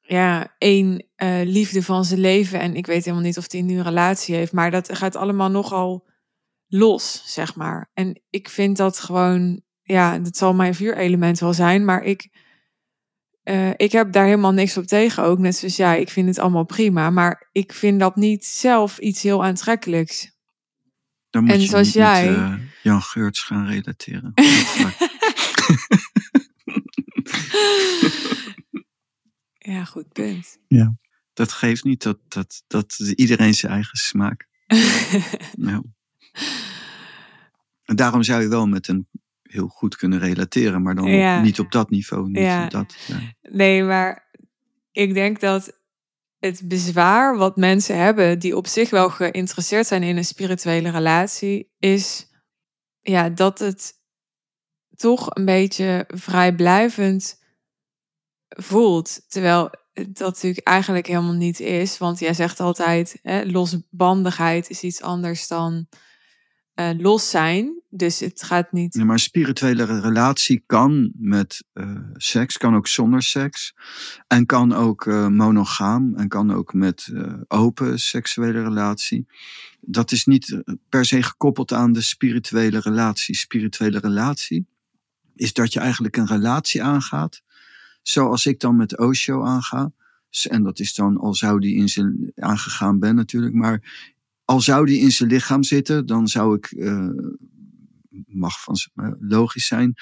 [0.00, 2.60] ja, één uh, liefde van zijn leven.
[2.60, 4.52] En ik weet helemaal niet of hij nu een relatie heeft.
[4.52, 6.08] Maar dat gaat allemaal nogal
[6.66, 7.90] los, zeg maar.
[7.94, 11.84] En ik vind dat gewoon, ja, dat zal mijn vuurelement wel zijn.
[11.84, 12.28] Maar ik,
[13.44, 15.38] uh, ik heb daar helemaal niks op tegen ook.
[15.38, 17.10] Net zoals jij, ik vind het allemaal prima.
[17.10, 20.30] Maar ik vind dat niet zelf iets heel aantrekkelijks.
[21.30, 22.30] Dan moet en je zoals jij.
[22.30, 24.32] Met, uh, Jan Geurts gaan relateren.
[29.64, 30.58] Ja, goed punt.
[30.68, 30.96] Ja.
[31.32, 34.48] Dat geeft niet dat, dat, dat iedereen zijn eigen smaak.
[35.56, 35.82] ja.
[37.82, 39.08] En daarom zou je wel met hem
[39.52, 41.40] heel goed kunnen relateren, maar dan ja.
[41.40, 42.28] niet op dat niveau.
[42.28, 42.68] Niet ja.
[42.68, 43.18] dat, ja.
[43.42, 44.30] Nee, maar
[44.92, 45.80] ik denk dat
[46.38, 51.72] het bezwaar wat mensen hebben, die op zich wel geïnteresseerd zijn in een spirituele relatie,
[51.78, 52.26] is
[53.00, 53.92] ja, dat het
[54.94, 57.40] toch een beetje vrijblijvend
[58.48, 59.30] voelt.
[59.30, 61.98] Terwijl dat natuurlijk eigenlijk helemaal niet is.
[61.98, 65.86] Want jij zegt altijd, hè, losbandigheid is iets anders dan
[66.74, 67.80] uh, los zijn.
[67.88, 68.94] Dus het gaat niet.
[68.94, 73.74] Maar een spirituele relatie kan met uh, seks, kan ook zonder seks.
[74.26, 77.12] En kan ook uh, monogaam en kan ook met
[77.48, 79.26] open seksuele relatie.
[79.80, 83.34] Dat is niet per se gekoppeld aan de spirituele relatie.
[83.34, 84.66] Spirituele relatie
[85.34, 87.42] is dat je eigenlijk een relatie aangaat
[88.02, 89.92] Zoals ik dan met Osho aanga.
[90.48, 94.10] En dat is dan, al zou die in zijn aangegaan ben natuurlijk, maar
[94.52, 97.08] al zou die in zijn lichaam zitten, dan zou ik, uh,
[98.26, 99.94] mag van uh, logisch zijn,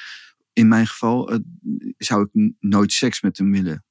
[0.53, 1.39] in mijn geval, uh,
[1.97, 3.85] zou ik nooit seks met hem willen.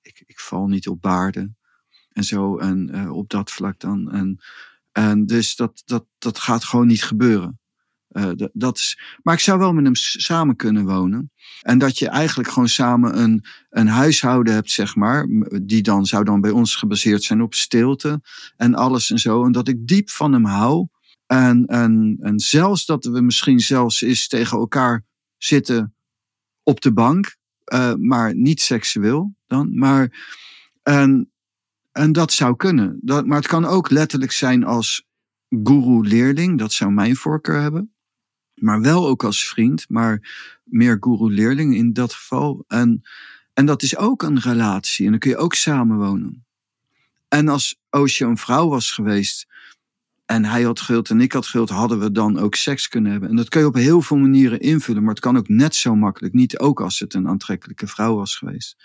[0.00, 1.56] ik, ik val niet op baarden
[2.08, 4.10] en zo, en op dat vlak dan.
[4.12, 4.38] En,
[4.92, 7.60] en dus dat, dat, dat gaat gewoon niet gebeuren.
[8.12, 11.32] Uh, dat is, maar ik zou wel met hem samen kunnen wonen.
[11.62, 15.26] En dat je eigenlijk gewoon samen een, een huishouden hebt, zeg maar.
[15.62, 18.20] Die dan zou dan bij ons gebaseerd zijn op stilte
[18.56, 19.44] en alles en zo.
[19.44, 20.86] En dat ik diep van hem hou.
[21.26, 25.04] En, en, en zelfs dat we misschien zelfs eens tegen elkaar
[25.36, 25.94] zitten
[26.62, 27.36] op de bank.
[27.72, 29.78] Uh, maar niet seksueel dan.
[29.78, 30.26] Maar,
[30.82, 31.30] en,
[31.92, 32.98] En dat zou kunnen.
[33.02, 35.06] Dat, maar het kan ook letterlijk zijn als
[35.48, 36.58] guru-leerling.
[36.58, 37.92] Dat zou mijn voorkeur hebben.
[38.60, 40.28] Maar wel ook als vriend, maar
[40.64, 42.64] meer guru-leerling in dat geval.
[42.66, 43.02] En,
[43.54, 45.04] en dat is ook een relatie.
[45.04, 46.46] En dan kun je ook samenwonen.
[47.28, 49.46] En als Osho een vrouw was geweest
[50.28, 53.28] en hij had gewild en ik had gewild, hadden we dan ook seks kunnen hebben.
[53.28, 55.94] En dat kun je op heel veel manieren invullen, maar het kan ook net zo
[55.94, 58.76] makkelijk niet, ook als het een aantrekkelijke vrouw was geweest.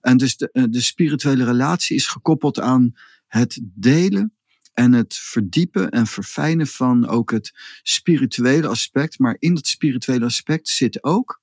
[0.00, 2.94] En dus de, eh, de spirituele relatie is gekoppeld aan
[3.26, 4.32] het delen
[4.74, 7.52] en het verdiepen en verfijnen van ook het
[7.82, 9.18] spirituele aspect.
[9.18, 11.42] Maar in dat spirituele aspect zit ook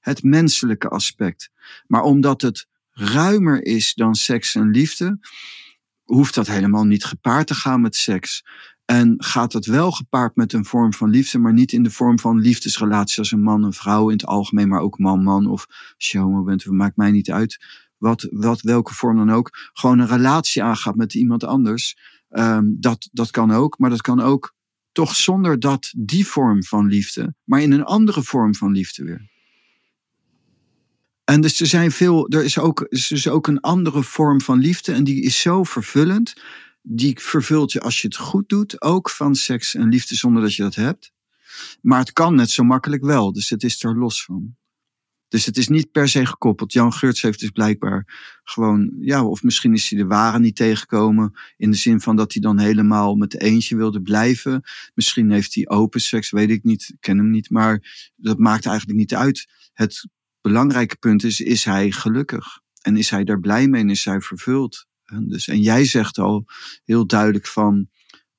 [0.00, 1.50] het menselijke aspect.
[1.86, 5.18] Maar omdat het ruimer is dan seks en liefde,
[6.02, 8.44] hoeft dat helemaal niet gepaard te gaan met seks.
[8.84, 12.18] En gaat het wel gepaard met een vorm van liefde, maar niet in de vorm
[12.18, 15.66] van liefdesrelatie als een man en vrouw in het algemeen, maar ook man-man of
[15.98, 17.64] showmo bent, maakt mij niet uit.
[17.96, 19.50] Wat, wat, welke vorm dan ook.
[19.72, 21.96] Gewoon een relatie aangaat met iemand anders.
[22.30, 24.54] Um, dat, dat kan ook, maar dat kan ook
[24.92, 29.30] toch zonder dat die vorm van liefde, maar in een andere vorm van liefde weer.
[31.24, 34.58] En dus er, zijn veel, er is ook, is dus ook een andere vorm van
[34.58, 36.34] liefde en die is zo vervullend.
[36.82, 40.54] Die vervult je als je het goed doet, ook van seks en liefde zonder dat
[40.54, 41.12] je dat hebt.
[41.80, 44.56] Maar het kan net zo makkelijk wel, dus het is er los van.
[45.28, 46.72] Dus het is niet per se gekoppeld.
[46.72, 48.04] Jan Geurts heeft dus blijkbaar
[48.44, 51.38] gewoon, ja, of misschien is hij de ware niet tegengekomen.
[51.56, 54.62] In de zin van dat hij dan helemaal met eentje wilde blijven.
[54.94, 57.50] Misschien heeft hij open seks, weet ik niet, ken hem niet.
[57.50, 59.48] Maar dat maakt eigenlijk niet uit.
[59.72, 60.08] Het
[60.40, 62.60] belangrijke punt is, is hij gelukkig?
[62.82, 64.86] En is hij daar blij mee en is hij vervuld?
[65.04, 66.44] En, dus, en jij zegt al
[66.84, 67.88] heel duidelijk van,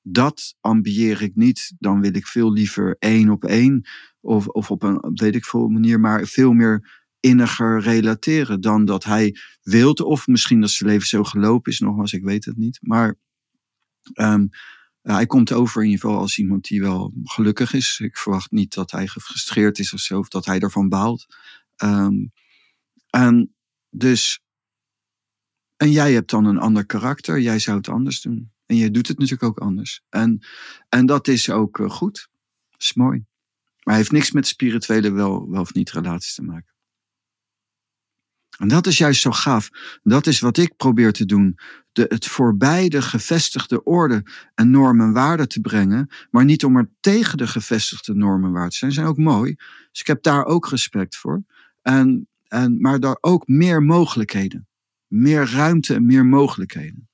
[0.02, 1.72] dat ambieer ik niet.
[1.78, 3.88] Dan wil ik veel liever één op één
[4.20, 9.04] of, of op een weet ik veel manier, maar veel meer inniger relateren dan dat
[9.04, 10.00] hij wilt.
[10.00, 12.78] Of misschien dat zijn leven zo gelopen is, nogmaals, ik weet het niet.
[12.82, 13.18] Maar
[15.02, 18.00] ja, hij komt over in ieder geval als iemand die wel gelukkig is.
[18.00, 21.26] Ik verwacht niet dat hij gefrustreerd is of zo, of dat hij ervan baalt.
[21.82, 22.32] Um,
[23.10, 23.54] en
[23.90, 24.40] dus,
[25.76, 28.52] en jij hebt dan een ander karakter, jij zou het anders doen.
[28.66, 30.02] En jij doet het natuurlijk ook anders.
[30.08, 30.46] En,
[30.88, 32.28] en dat is ook uh, goed.
[32.70, 33.24] Dat is mooi.
[33.82, 36.74] Maar heeft niks met spirituele wel, wel of niet relaties te maken.
[38.60, 39.70] En dat is juist zo gaaf.
[40.02, 41.58] Dat is wat ik probeer te doen.
[41.92, 44.22] De, het voorbij de gevestigde orde
[44.54, 46.10] en normen en waarden te brengen.
[46.30, 48.92] Maar niet om er tegen de gevestigde normen en waarden te zijn.
[48.92, 49.54] zijn ook mooi.
[49.90, 51.42] Dus ik heb daar ook respect voor.
[51.82, 54.68] En, en, maar daar ook meer mogelijkheden.
[55.06, 57.09] Meer ruimte en meer mogelijkheden.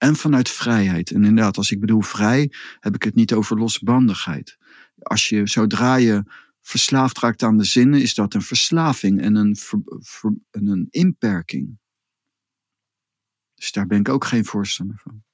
[0.00, 1.10] En vanuit vrijheid.
[1.10, 4.58] En inderdaad, als ik bedoel vrij, heb ik het niet over losbandigheid.
[4.98, 6.24] Als je, zodra je
[6.60, 11.78] verslaafd raakt aan de zinnen, is dat een verslaving en een, ver, ver, een inperking.
[13.54, 15.24] Dus daar ben ik ook geen voorstander van.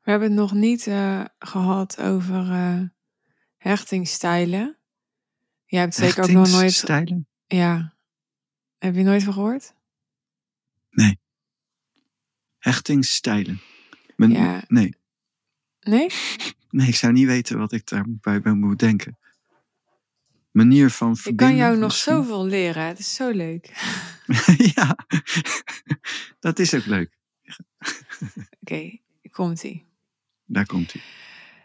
[0.00, 2.82] We hebben het nog niet uh, gehad over uh,
[3.56, 4.78] hechtingstijlen.
[5.64, 6.72] Jij hebt zeker ook nog nooit.
[6.72, 7.28] Stijlen?
[7.46, 7.96] Ja.
[8.78, 9.74] Heb je nooit van gehoord?
[10.90, 11.18] Nee.
[12.68, 13.60] Hechtingsstijlen.
[14.16, 14.64] Men, Ja.
[14.68, 14.94] Nee.
[15.80, 16.08] Nee?
[16.70, 19.18] nee, ik zou niet weten wat ik daarbij bij moet denken.
[20.50, 22.14] Manier van Ik kan jou nog misschien?
[22.14, 22.86] zoveel leren.
[22.86, 23.72] Het is zo leuk.
[24.74, 24.96] ja,
[26.40, 27.18] dat is ook leuk.
[28.60, 28.98] Oké,
[29.30, 29.86] komt ie.
[30.44, 31.02] Daar komt hij.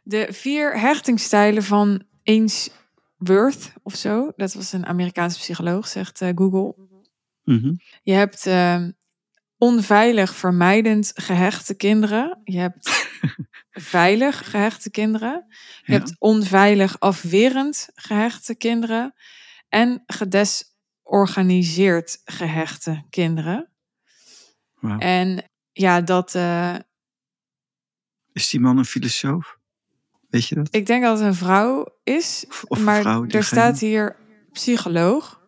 [0.03, 4.31] De vier hechtingstijlen van Ainsworth of zo.
[4.35, 6.75] Dat was een Amerikaanse psycholoog, zegt eh, Google.
[7.43, 7.73] Mhm.
[8.03, 8.85] Je hebt eh,
[9.67, 12.41] onveilig vermijdend gehechte kinderen.
[12.43, 13.07] Je hebt
[13.95, 15.45] veilig gehechte kinderen.
[15.83, 15.97] Je Ja.
[15.97, 19.13] hebt onveilig afwerend gehechte kinderen.
[19.69, 23.71] En gedesorganiseerd gehechte kinderen.
[24.99, 26.35] En ja, dat...
[26.35, 26.75] eh,
[28.33, 29.57] Is die man een filosoof?
[30.29, 30.67] Weet je dat?
[30.75, 32.45] ik denk dat het een vrouw is.
[32.67, 33.25] Of, maar vrouw?
[33.27, 34.15] er staat hier
[34.51, 35.41] psycholoog.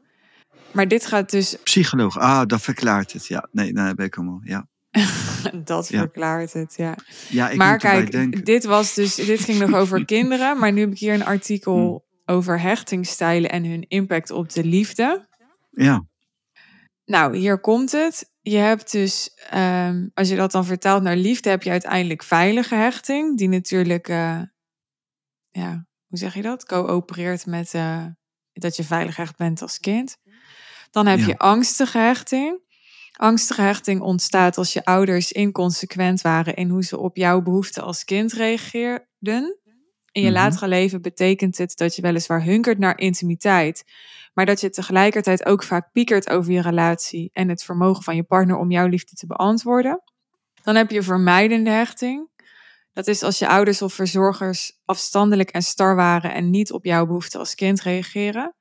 [0.76, 1.58] Maar dit gaat dus...
[1.64, 2.18] Psycholoog.
[2.20, 3.28] Ah, dat verklaart het.
[3.28, 4.42] Ja, nee, nee, ben ik allemaal.
[4.44, 4.68] Ja,
[5.64, 6.00] dat Ja.
[6.00, 6.96] verklaart het, ja.
[7.30, 8.44] ja ik maar kijk, denken.
[8.44, 11.76] dit was dus, dit ging nog over kinderen, maar nu heb ik hier een artikel
[12.26, 12.36] Hmm.
[12.36, 15.28] over hechtingstijlen en hun impact op de liefde.
[15.72, 16.06] Ja,
[17.06, 18.34] Nou, hier komt het.
[18.42, 22.76] Je hebt dus, ehm, als je dat dan vertaalt naar liefde, heb je uiteindelijk veilige
[22.76, 24.42] hechting, die natuurlijk, eh,
[25.52, 26.66] ja, hoe zeg je dat?
[26.66, 28.06] Coöpereert met eh,
[28.54, 30.18] dat je veilig hecht bent als kind.
[30.96, 31.26] Dan heb Ja.
[31.26, 32.60] je angstige hechting.
[33.18, 38.04] Angstige hechting ontstaat als je ouders inconsequent waren in hoe ze op jouw behoeften als
[38.04, 39.60] kind reageerden.
[40.12, 40.34] In je Mhm.
[40.34, 43.84] latere leven betekent het dat je weliswaar hunkert naar intimiteit,
[44.34, 48.24] maar dat je tegelijkertijd ook vaak piekert over je relatie en het vermogen van je
[48.24, 50.02] partner om jouw liefde te beantwoorden.
[50.64, 52.30] Dan heb je vermijdende hechting.
[52.94, 57.06] Dat is als je ouders of verzorgers afstandelijk en star waren en niet op jouw
[57.06, 58.56] behoeften als kind reageren.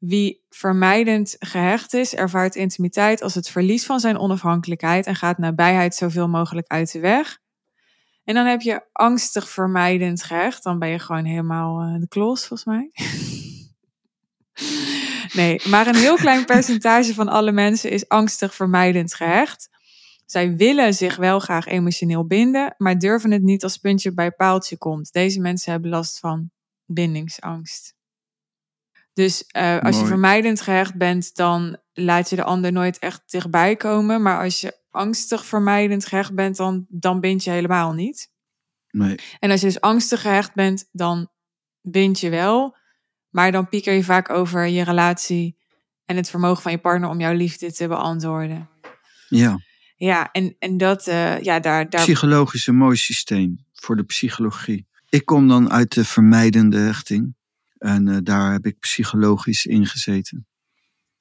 [0.00, 5.94] Wie vermijdend gehecht is, ervaart intimiteit als het verlies van zijn onafhankelijkheid en gaat nabijheid
[5.94, 7.38] zoveel mogelijk uit de weg.
[8.24, 10.62] En dan heb je angstig vermijdend gehecht.
[10.62, 12.90] Dan ben je gewoon helemaal eh, de klos, volgens mij.
[15.40, 19.68] nee, maar een heel klein percentage van alle mensen is angstig vermijdend gehecht.
[20.26, 24.78] Zij willen zich wel graag emotioneel binden, maar durven het niet als puntje bij paaltje
[24.78, 25.12] komt.
[25.12, 26.50] Deze mensen hebben last van
[26.84, 27.94] bindingsangst.
[29.20, 33.76] Dus eh, als je vermijdend gehecht bent, dan laat je de ander nooit echt dichtbij
[33.76, 34.22] komen.
[34.22, 38.30] Maar als je angstig vermijdend gehecht bent, dan, dan bind je helemaal niet.
[38.90, 39.18] Nee.
[39.38, 41.30] En als je dus angstig gehecht bent, dan
[41.80, 42.76] bind je wel.
[43.30, 45.56] Maar dan pieker je vaak over je relatie
[46.04, 48.68] en het vermogen van je partner om jouw liefde te beantwoorden.
[49.28, 49.58] Ja,
[49.96, 54.88] Ja, en, en dat, eh, ja, daar, daar psychologisch een mooi systeem voor de psychologie.
[55.08, 57.38] Ik kom dan uit de vermijdende hechting.
[57.80, 60.46] En eh, daar heb ik psychologisch in gezeten.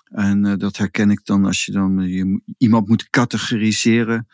[0.04, 4.28] En eh, dat herken ik dan als je dan eh, iemand moet categoriseren.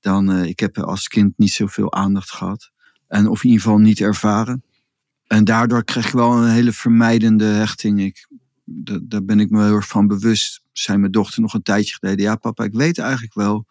[0.00, 2.70] Dan, ik heb als kind niet zoveel aandacht gehad.
[3.06, 4.64] En of in ieder geval niet ervaren.
[5.26, 8.00] En daardoor kreeg ik wel een hele vermijdende hechting.
[8.00, 8.28] Ik,
[8.64, 10.62] da- daar ben ik me heel erg van bewust.
[10.72, 12.24] Zei mijn dochter nog een tijdje geleden.
[12.24, 13.66] Ja papa, ik weet eigenlijk wel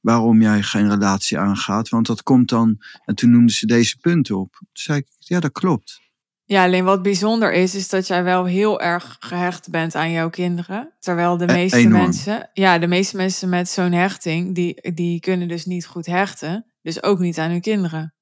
[0.00, 1.88] waarom jij geen relatie aangaat.
[1.88, 2.82] Want dat komt dan...
[3.04, 4.52] En toen noemde ze deze punten op.
[4.52, 6.00] Toen zei ik, ja dat klopt.
[6.48, 10.30] Ja, alleen wat bijzonder is, is dat jij wel heel erg gehecht bent aan jouw
[10.30, 10.92] kinderen.
[10.98, 12.02] Terwijl de E- meeste enorm.
[12.02, 16.66] mensen, ja, de meeste mensen met zo'n hechting, die, die kunnen dus niet goed hechten.
[16.82, 18.14] Dus ook niet aan hun kinderen.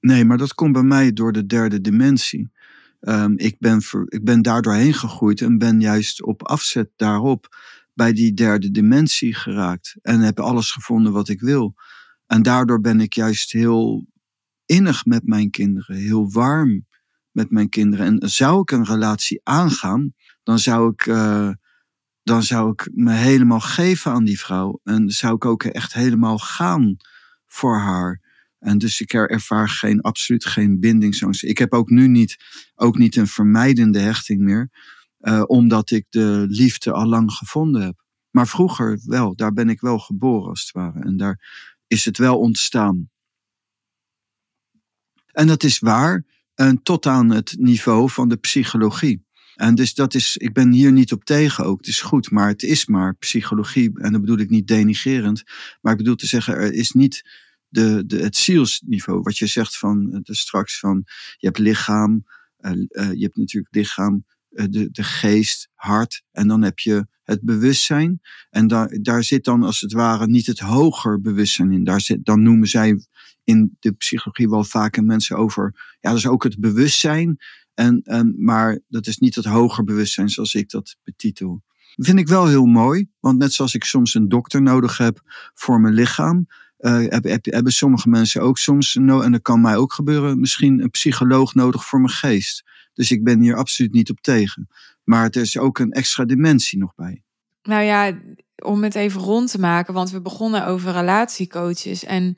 [0.00, 2.50] Nee, maar dat komt bij mij door de derde dimensie.
[3.00, 7.56] Ehm, ik, ben ver- ik ben daar doorheen gegroeid en ben juist op afzet daarop
[7.94, 9.96] bij die derde dimensie geraakt.
[10.02, 11.74] En heb alles gevonden wat ik wil.
[12.26, 14.06] En daardoor ben ik juist heel
[14.66, 16.86] innig met mijn kinderen, heel warm
[17.30, 18.06] met mijn kinderen.
[18.06, 21.50] En zou ik een relatie aangaan, dan zou ik, eh,
[22.22, 24.80] dan zou ik me helemaal geven aan die vrouw.
[24.84, 26.96] En zou ik ook echt helemaal gaan
[27.46, 28.20] voor haar.
[28.58, 31.44] En dus ik er- ervaar geen, absoluut geen bindingsangst.
[31.44, 32.36] Ik heb ook nu niet,
[32.74, 34.70] ook niet een vermijdende hechting meer,
[35.18, 38.04] eh, omdat ik de liefde al lang gevonden heb.
[38.30, 41.00] Maar vroeger wel, daar ben ik wel geboren als het ware.
[41.00, 41.40] En daar
[41.86, 43.10] is het wel ontstaan.
[45.34, 46.24] En dat is waar,
[46.54, 49.24] en tot aan het niveau van de psychologie.
[49.54, 52.48] En dus dat is, ik ben hier niet op tegen ook, het is goed, maar
[52.48, 54.00] het is maar psychologie.
[54.00, 55.42] En dat bedoel ik niet denigerend,
[55.80, 57.22] maar ik bedoel te zeggen, er is niet
[57.68, 59.20] de, de, het zielsniveau.
[59.20, 61.02] Wat je zegt van eh, de straks van,
[61.36, 62.24] je hebt lichaam,
[62.56, 67.42] eh, eh, je hebt natuurlijk lichaam, de, de geest, hart, en dan heb je het
[67.42, 68.20] bewustzijn.
[68.50, 71.84] En daar, daar zit dan als het ware niet het hoger bewustzijn in.
[71.84, 73.06] Daar zit, dan noemen zij
[73.44, 77.36] in de psychologie wel vaker mensen over, ja, is ook het bewustzijn.
[77.74, 81.62] En, en, maar dat is niet het hoger bewustzijn zoals ik dat betitel.
[81.96, 85.20] Vind ik wel heel mooi, want net zoals ik soms een dokter nodig heb
[85.54, 86.46] voor mijn lichaam,
[86.78, 90.82] uh, heb, heb, hebben sommige mensen ook soms, en dat kan mij ook gebeuren, misschien
[90.82, 92.64] een psycholoog nodig voor mijn geest.
[92.94, 94.68] Dus ik ben hier absoluut niet op tegen.
[95.04, 97.22] Maar er is ook een extra dimensie nog bij.
[97.62, 98.18] Nou ja,
[98.64, 102.04] om het even rond te maken, want we begonnen over relatiecoaches.
[102.04, 102.36] En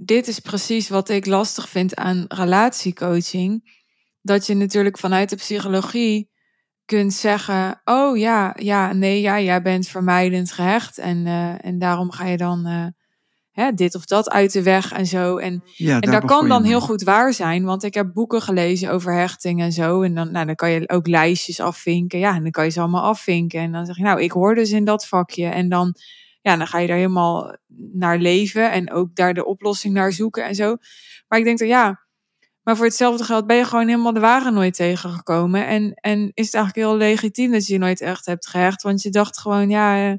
[0.00, 3.76] dit is precies wat ik lastig vind aan relatiecoaching.
[4.22, 6.30] Dat je natuurlijk vanuit de psychologie
[6.84, 10.98] kunt zeggen: Oh ja, ja, nee, ja, jij bent vermijdend gehecht.
[10.98, 12.86] En, uh, en daarom ga je dan uh,
[13.50, 15.36] hè, dit of dat uit de weg en zo.
[15.36, 18.90] En, ja, en dat kan dan heel goed waar zijn, want ik heb boeken gelezen
[18.90, 20.02] over hechting en zo.
[20.02, 22.18] En dan, nou, dan kan je ook lijstjes afvinken.
[22.18, 23.60] Ja, en dan kan je ze allemaal afvinken.
[23.60, 25.46] En dan zeg je: Nou, ik hoor dus in dat vakje.
[25.46, 25.94] En dan.
[26.40, 27.56] Ja, dan ga je daar helemaal
[27.92, 30.76] naar leven en ook daar de oplossing naar zoeken en zo.
[31.28, 32.08] Maar ik denk dat ja,
[32.68, 35.66] maar voor hetzelfde geld ben je gewoon helemaal de wagen nooit tegengekomen.
[35.66, 38.82] En, en is het eigenlijk heel legitiem dat je je nooit echt hebt gehecht.
[38.82, 40.18] Want je dacht gewoon, ja,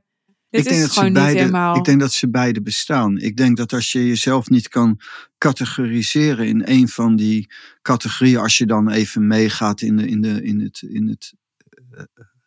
[0.50, 1.76] dit ik is denk gewoon dat niet beide, helemaal...
[1.76, 3.18] Ik denk dat ze beide bestaan.
[3.18, 5.00] Ik denk dat als je jezelf niet kan
[5.38, 7.52] categoriseren in een van die
[7.82, 8.38] categorieën.
[8.40, 11.34] Als je dan even meegaat in, de, in, de, in, het, in het,
[11.92, 12.02] uh,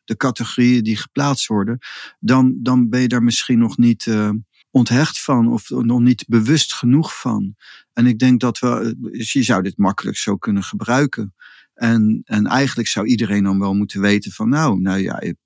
[0.05, 1.79] de categorieën die geplaatst worden.
[2.19, 4.07] Dan, dan ben je daar misschien nog niet...
[4.07, 4.31] Uh,
[4.73, 7.57] onthecht van of nog niet bewust genoeg van.
[7.93, 8.97] En ik denk dat we,
[9.33, 11.35] je zou dit makkelijk zo kunnen gebruiken.
[11.75, 15.37] En, en eigenlijk zou iedereen dan wel moeten weten van nou, nou ja, ik,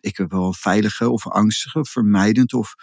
[0.00, 2.74] ik heb wel veilige of angstige, vermijdend of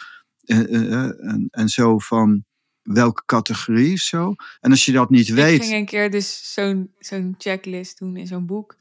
[0.46, 2.46] uh, uh, en, en zo van
[2.82, 4.36] welke categorie zo.
[4.60, 8.18] En als je dat niet Ik weet, ging een keer dus zo'n zo'n checklist doen
[8.18, 8.78] in zo'n boek.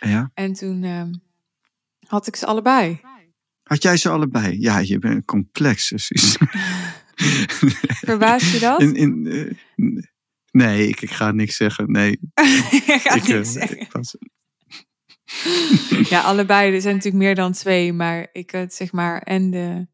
[0.00, 1.12] ja, En toen ehm,
[2.10, 3.00] had ik ze allebei.
[3.62, 4.60] had jij ze allebei?
[4.60, 6.36] Ja, je bent complex, Suus.
[8.06, 8.80] Verbaas je dat?
[8.80, 10.02] In, in, eh,
[10.50, 11.90] nee, ik, ik ga niks zeggen.
[11.92, 13.80] Nee, ik, eh, niks zeggen.
[13.80, 14.16] ik was-
[16.08, 16.74] Ja, allebei.
[16.74, 17.92] Er zijn natuurlijk meer dan twee.
[17.92, 19.86] Maar ik had zeg maar en de...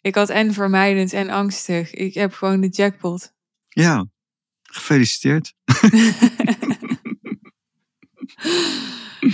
[0.00, 1.90] Ik had en vermijdend en angstig.
[1.94, 3.32] Ik heb gewoon de jackpot.
[3.68, 4.06] ja,
[4.62, 5.54] gefeliciteerd.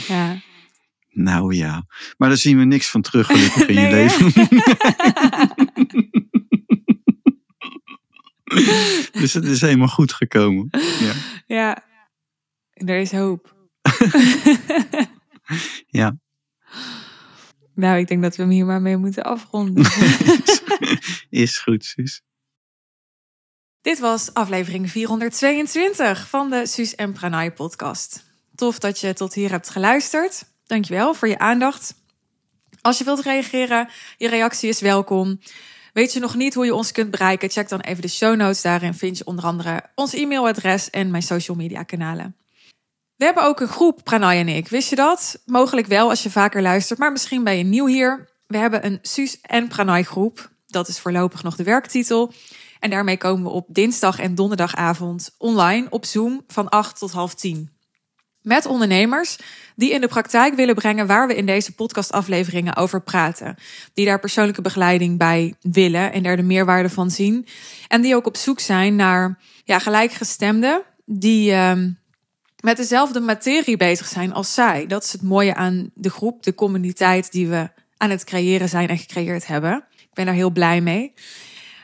[0.08, 0.40] Ja.
[1.10, 1.86] Nou ja,
[2.16, 4.32] maar daar zien we niks van terug gelukkig in je Nee, leven.
[9.20, 10.68] dus het is helemaal goed gekomen.
[11.00, 11.12] Ja.
[11.46, 11.84] ja.
[12.72, 13.54] Er is hoop.
[15.86, 16.18] Ja.
[17.74, 19.84] Nou, ik denk dat we hem hier maar mee moeten afronden.
[21.30, 22.22] Is goed, Suus.
[23.80, 28.24] Dit was aflevering 422 van de Suus en Pranay podcast.
[28.54, 30.44] Tof dat je tot hier hebt geluisterd.
[30.70, 31.94] Dankjewel voor je aandacht.
[32.80, 35.40] Als je wilt reageren, je reactie is welkom.
[35.92, 37.50] Weet je nog niet hoe je ons kunt bereiken?
[37.50, 38.62] Check dan even de show notes.
[38.62, 42.36] Daarin vind je onder andere ons e-mailadres en mijn social media kanalen.
[43.16, 44.68] We hebben ook een groep, Pranay en ik.
[44.68, 45.42] Wist je dat?
[45.46, 48.28] Mogelijk wel als je vaker luistert, maar misschien ben je nieuw hier.
[48.46, 50.50] We hebben een Suus en Pranay groep.
[50.66, 52.32] Dat is voorlopig nog de werktitel.
[52.80, 57.34] En daarmee komen we op dinsdag en donderdagavond online op Zoom van 8 tot half
[57.34, 57.79] 10.
[58.42, 59.38] Met ondernemers
[59.76, 63.56] die in de praktijk willen brengen waar we in deze podcastafleveringen over praten.
[63.94, 67.46] Die daar persoonlijke begeleiding bij willen en daar de meerwaarde van zien.
[67.88, 71.90] En die ook op zoek zijn naar ja, gelijkgestemden die ehm,
[72.60, 74.86] met dezelfde materie bezig zijn als zij.
[74.86, 78.88] Dat is het mooie aan de groep, de communiteit die we aan het creëren zijn
[78.88, 79.84] en gecreëerd hebben.
[79.96, 81.12] Ik ben daar heel blij mee.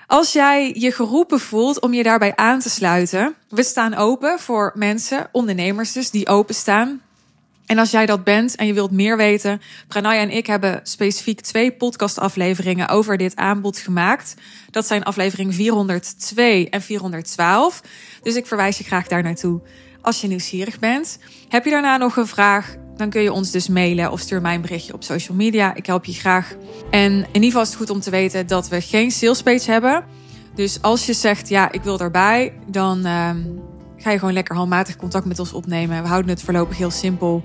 [0.06, 4.72] Als jij je geroepen voelt om je daarbij aan te sluiten, we staan open voor
[4.74, 7.00] mensen, ondernemers dus, die openstaan.
[7.66, 11.40] En als jij dat bent en je wilt meer weten, Pranaya en ik hebben specifiek
[11.40, 14.34] twee podcastafleveringen over dit aanbod gemaakt.
[14.70, 17.82] Dat zijn aflevering 402 en 412.
[18.22, 19.60] Dus ik verwijs je graag daar naartoe
[20.00, 21.18] als je nieuwsgierig bent.
[21.48, 24.54] Heb je daarna nog een vraag, dan kun je ons dus mailen of stuur mij
[24.54, 25.74] een berichtje op social media.
[25.74, 26.54] Ik help je graag.
[26.90, 29.70] En in ieder geval is het goed om te weten dat we geen sales page
[29.70, 30.04] hebben.
[30.54, 33.38] Dus als je zegt, ja, ik wil erbij, dan ehm,
[33.96, 36.02] ga je gewoon lekker handmatig contact met ons opnemen.
[36.02, 37.42] We houden het voorlopig heel simpel.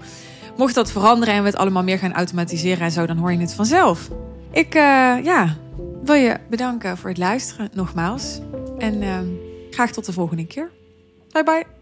[0.57, 3.39] Mocht dat veranderen en we het allemaal meer gaan automatiseren en zo, dan hoor je
[3.39, 4.09] het vanzelf.
[4.51, 5.57] Ik eh, ja,
[6.03, 8.39] wil je bedanken voor het luisteren, nogmaals.
[8.77, 9.27] En ehm,
[9.69, 10.71] graag tot de volgende keer.
[11.31, 11.80] Bye bye.